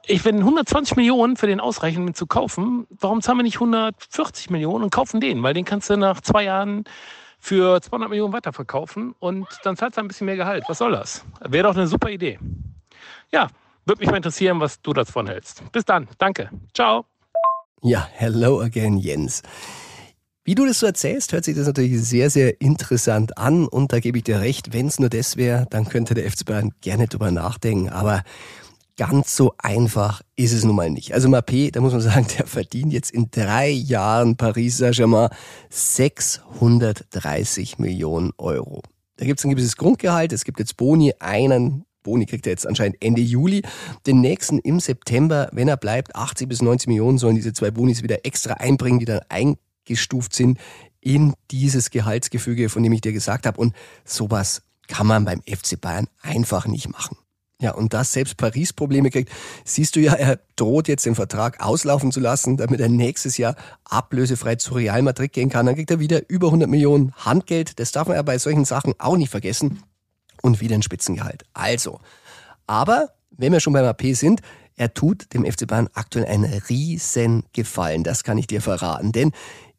[0.07, 4.51] Ich, wenn 120 Millionen für den ausreichen, um zu kaufen, warum zahlen wir nicht 140
[4.51, 5.43] Millionen und kaufen den?
[5.43, 6.85] Weil den kannst du nach zwei Jahren
[7.39, 10.65] für 200 Millionen weiterverkaufen und dann zahlst du ein bisschen mehr Gehalt.
[10.69, 11.25] Was soll das?
[11.41, 12.39] Wäre doch eine super Idee.
[13.33, 13.49] Ja,
[13.87, 15.63] würde mich mal interessieren, was du davon hältst.
[15.73, 16.09] Bis dann.
[16.19, 16.51] Danke.
[16.75, 17.07] Ciao.
[17.83, 19.43] Ja, hello again, Jens.
[20.45, 24.01] Wie du das so erzählst, hört sich das natürlich sehr, sehr interessant an und da
[24.01, 27.07] gebe ich dir recht, wenn es nur das wäre, dann könnte der FC Bayern gerne
[27.07, 28.23] drüber nachdenken, aber
[29.01, 31.15] ganz so einfach ist es nun mal nicht.
[31.15, 35.31] Also Mappé, da muss man sagen, der verdient jetzt in drei Jahren Paris Saint-Germain
[35.71, 38.83] 630 Millionen Euro.
[39.17, 42.67] Da gibt es ein gewisses Grundgehalt, es gibt jetzt Boni, einen Boni kriegt er jetzt
[42.67, 43.63] anscheinend Ende Juli.
[44.07, 48.03] Den nächsten im September, wenn er bleibt, 80 bis 90 Millionen sollen diese zwei Bonis
[48.03, 50.59] wieder extra einbringen, die dann eingestuft sind
[51.01, 53.59] in dieses Gehaltsgefüge, von dem ich dir gesagt habe.
[53.59, 57.17] Und sowas kann man beim FC Bayern einfach nicht machen.
[57.61, 59.31] Ja, und dass selbst Paris Probleme kriegt,
[59.65, 63.55] siehst du ja, er droht jetzt den Vertrag auslaufen zu lassen, damit er nächstes Jahr
[63.85, 65.67] ablösefrei zu Real Madrid gehen kann.
[65.67, 67.79] Dann kriegt er wieder über 100 Millionen Handgeld.
[67.79, 69.83] Das darf man ja bei solchen Sachen auch nicht vergessen.
[70.43, 71.45] Und wieder ein Spitzengehalt.
[71.53, 72.01] Also,
[72.67, 74.41] aber wenn wir schon beim AP sind,
[74.77, 78.05] er tut dem FC Bayern aktuell einen riesen Gefallen.
[78.05, 79.13] Das kann ich dir verraten.
[79.13, 79.33] Denn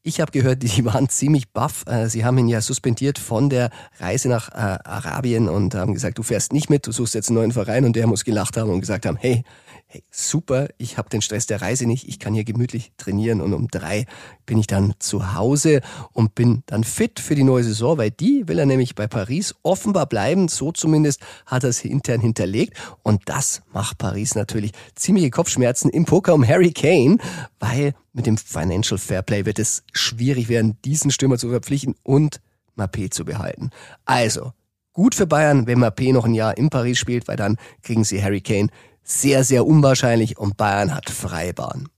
[0.04, 1.84] ich habe gehört, die waren ziemlich baff.
[1.88, 6.18] Äh, sie haben ihn ja suspendiert von der Reise nach äh, Arabien und haben gesagt,
[6.18, 8.70] du fährst nicht mit, du suchst jetzt einen neuen Verein und der muss gelacht haben
[8.70, 9.44] und gesagt haben, hey,
[9.92, 13.54] hey, super, ich habe den Stress der Reise nicht, ich kann hier gemütlich trainieren und
[13.54, 14.06] um drei
[14.46, 15.82] bin ich dann zu Hause
[16.14, 19.54] und bin dann fit für die neue Saison, weil die will er nämlich bei Paris
[19.64, 25.30] offenbar bleiben, so zumindest hat er es intern hinterlegt und das macht Paris natürlich ziemliche
[25.30, 27.18] Kopfschmerzen im Poker um Harry Kane,
[27.60, 32.40] weil mit dem Financial Fairplay wird es schwierig werden, diesen Stürmer zu verpflichten und
[32.78, 33.72] Mappé zu behalten.
[34.06, 34.54] Also,
[34.94, 38.24] gut für Bayern, wenn Mappé noch ein Jahr in Paris spielt, weil dann kriegen sie
[38.24, 38.70] Harry Kane
[39.04, 41.90] sehr, sehr unwahrscheinlich und Bayern hat Freibahn.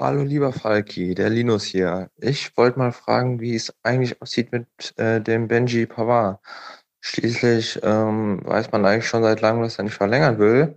[0.00, 2.10] Hallo lieber Falki, der Linus hier.
[2.16, 4.66] Ich wollte mal fragen, wie es eigentlich aussieht mit
[4.98, 6.40] äh, dem Benji Pavard.
[7.00, 10.76] Schließlich ähm, weiß man eigentlich schon seit langem, dass er nicht verlängern will.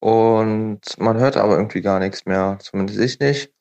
[0.00, 3.52] Und man hört aber irgendwie gar nichts mehr, zumindest ich nicht.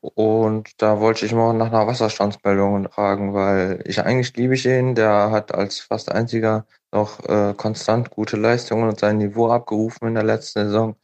[0.00, 4.94] Und da wollte ich mal nach einer Wasserstandsmeldung fragen, weil ich eigentlich liebe ich ihn.
[4.96, 10.14] Der hat als fast einziger noch äh, konstant gute Leistungen und sein Niveau abgerufen in
[10.14, 10.96] der letzten Saison.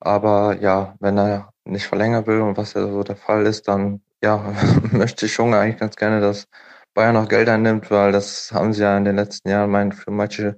[0.00, 4.00] Aber ja, wenn er nicht verlängern will und was ja so der Fall ist, dann
[4.22, 4.54] ja,
[4.92, 6.46] möchte ich schon eigentlich ganz gerne, dass
[6.94, 10.10] Bayern noch Geld einnimmt, weil das haben sie ja in den letzten Jahren mein, für
[10.10, 10.56] manche,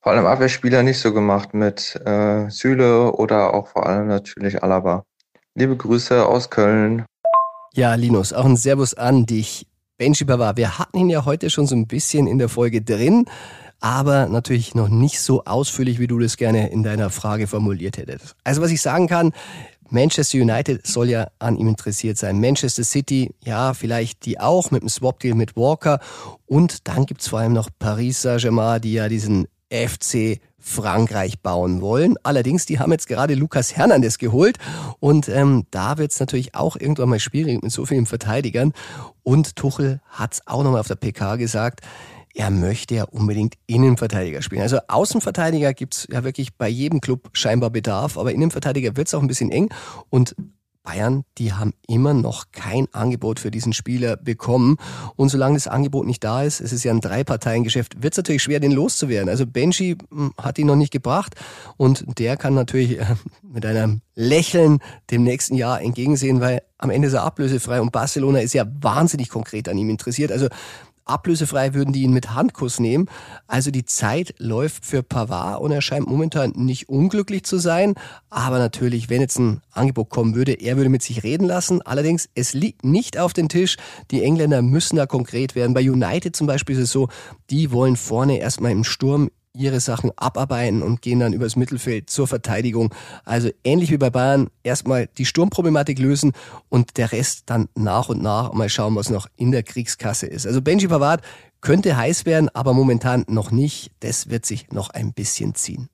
[0.00, 5.04] vor allem Abwehrspieler, nicht so gemacht mit äh, Süle oder auch vor allem natürlich Alaba.
[5.54, 7.04] Liebe Grüße aus Köln.
[7.74, 9.66] Ja, Linus, auch ein Servus an dich.
[9.98, 13.26] Benji Pavard, wir hatten ihn ja heute schon so ein bisschen in der Folge drin,
[13.80, 18.36] aber natürlich noch nicht so ausführlich, wie du das gerne in deiner Frage formuliert hättest.
[18.44, 19.32] Also was ich sagen kann,
[19.88, 22.40] Manchester United soll ja an ihm interessiert sein.
[22.40, 25.98] Manchester City, ja, vielleicht die auch mit dem Swap-Deal mit Walker.
[26.46, 32.16] Und dann gibt's vor allem noch Paris Saint-Germain, die ja diesen FC Frankreich bauen wollen.
[32.22, 34.58] Allerdings, die haben jetzt gerade Lukas Hernandez geholt
[35.00, 38.72] und ähm, da wird es natürlich auch irgendwann mal schwierig mit so vielen Verteidigern.
[39.22, 41.80] Und Tuchel hat es auch nochmal auf der PK gesagt,
[42.34, 44.62] er möchte ja unbedingt Innenverteidiger spielen.
[44.62, 49.28] Also Außenverteidiger gibt's ja wirklich bei jedem Club scheinbar Bedarf, aber Innenverteidiger wird's auch ein
[49.28, 49.68] bisschen eng.
[50.10, 50.34] Und
[50.82, 54.76] Bayern, die haben immer noch kein Angebot für diesen Spieler bekommen.
[55.14, 58.42] Und solange das Angebot nicht da ist, es ist ja ein Drei-Parteien-Geschäft, wird es natürlich
[58.42, 59.28] schwer, den loszuwerden.
[59.28, 61.34] Also Benji hm, hat ihn noch nicht gebracht
[61.76, 63.04] und der kann natürlich äh,
[63.42, 64.78] mit einem Lächeln
[65.10, 69.28] dem nächsten Jahr entgegensehen, weil am Ende ist er ablösefrei und Barcelona ist ja wahnsinnig
[69.28, 70.32] konkret an ihm interessiert.
[70.32, 70.48] Also
[71.10, 73.06] Ablösefrei würden die ihn mit Handkuss nehmen.
[73.46, 77.94] Also die Zeit läuft für Pavard und er scheint momentan nicht unglücklich zu sein.
[78.30, 81.82] Aber natürlich, wenn jetzt ein Angebot kommen würde, er würde mit sich reden lassen.
[81.82, 83.76] Allerdings, es liegt nicht auf dem Tisch.
[84.10, 85.74] Die Engländer müssen da konkret werden.
[85.74, 87.08] Bei United zum Beispiel ist es so,
[87.50, 92.26] die wollen vorne erstmal im Sturm ihre Sachen abarbeiten und gehen dann übers Mittelfeld zur
[92.26, 92.94] Verteidigung.
[93.24, 96.32] Also ähnlich wie bei Bayern, erstmal die Sturmproblematik lösen
[96.68, 100.46] und der Rest dann nach und nach mal schauen, was noch in der Kriegskasse ist.
[100.46, 101.22] Also Benji Pavard
[101.60, 103.90] könnte heiß werden, aber momentan noch nicht.
[104.00, 105.88] Das wird sich noch ein bisschen ziehen.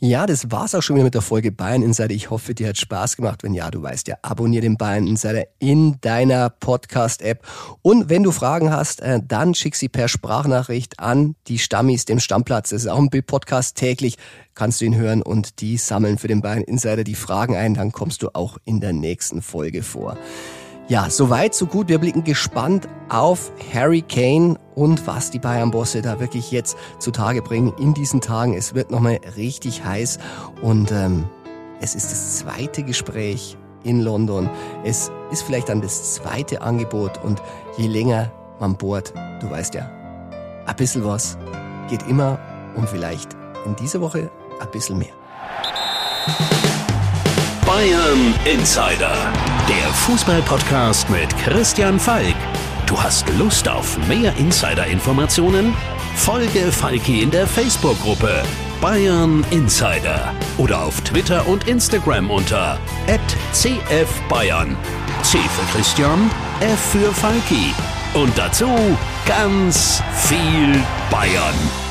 [0.00, 2.14] Ja, das war's auch schon wieder mit der Folge Bayern Insider.
[2.14, 3.42] Ich hoffe, dir hat Spaß gemacht.
[3.42, 7.46] Wenn ja, du weißt ja, abonniere den Bayern Insider in deiner Podcast-App.
[7.82, 12.20] Und wenn du Fragen hast, äh, dann schick sie per Sprachnachricht an die Stammis, dem
[12.20, 12.70] Stammplatz.
[12.70, 14.16] Das ist auch ein Bild-Podcast täglich.
[14.54, 17.74] Kannst du ihn hören und die sammeln für den Bayern Insider die Fragen ein.
[17.74, 20.16] Dann kommst du auch in der nächsten Folge vor.
[20.86, 21.88] Ja, soweit, so gut.
[21.88, 27.72] Wir blicken gespannt auf Harry Kane und was die Bayern-Bosse da wirklich jetzt zutage bringen
[27.78, 28.52] in diesen Tagen.
[28.52, 30.18] Es wird nochmal richtig heiß
[30.60, 31.24] und ähm,
[31.80, 34.50] es ist das zweite Gespräch in London.
[34.84, 37.40] Es ist vielleicht dann das zweite Angebot und
[37.78, 38.30] je länger
[38.60, 39.90] man bohrt, du weißt ja,
[40.66, 41.38] ein bisschen was
[41.88, 42.38] geht immer
[42.76, 44.30] und vielleicht in dieser Woche
[44.60, 45.14] ein bisschen mehr.
[47.66, 49.32] Bayern Insider,
[49.66, 52.34] der Fußball-Podcast mit Christian Falk.
[52.84, 55.74] Du hast Lust auf mehr Insider-Informationen?
[56.14, 58.42] Folge Falki in der Facebook-Gruppe
[58.82, 62.78] Bayern Insider oder auf Twitter und Instagram unter
[63.52, 64.76] @cfbayern.
[65.22, 67.72] C für Christian, F für Falki
[68.12, 68.68] und dazu
[69.26, 71.83] ganz viel Bayern.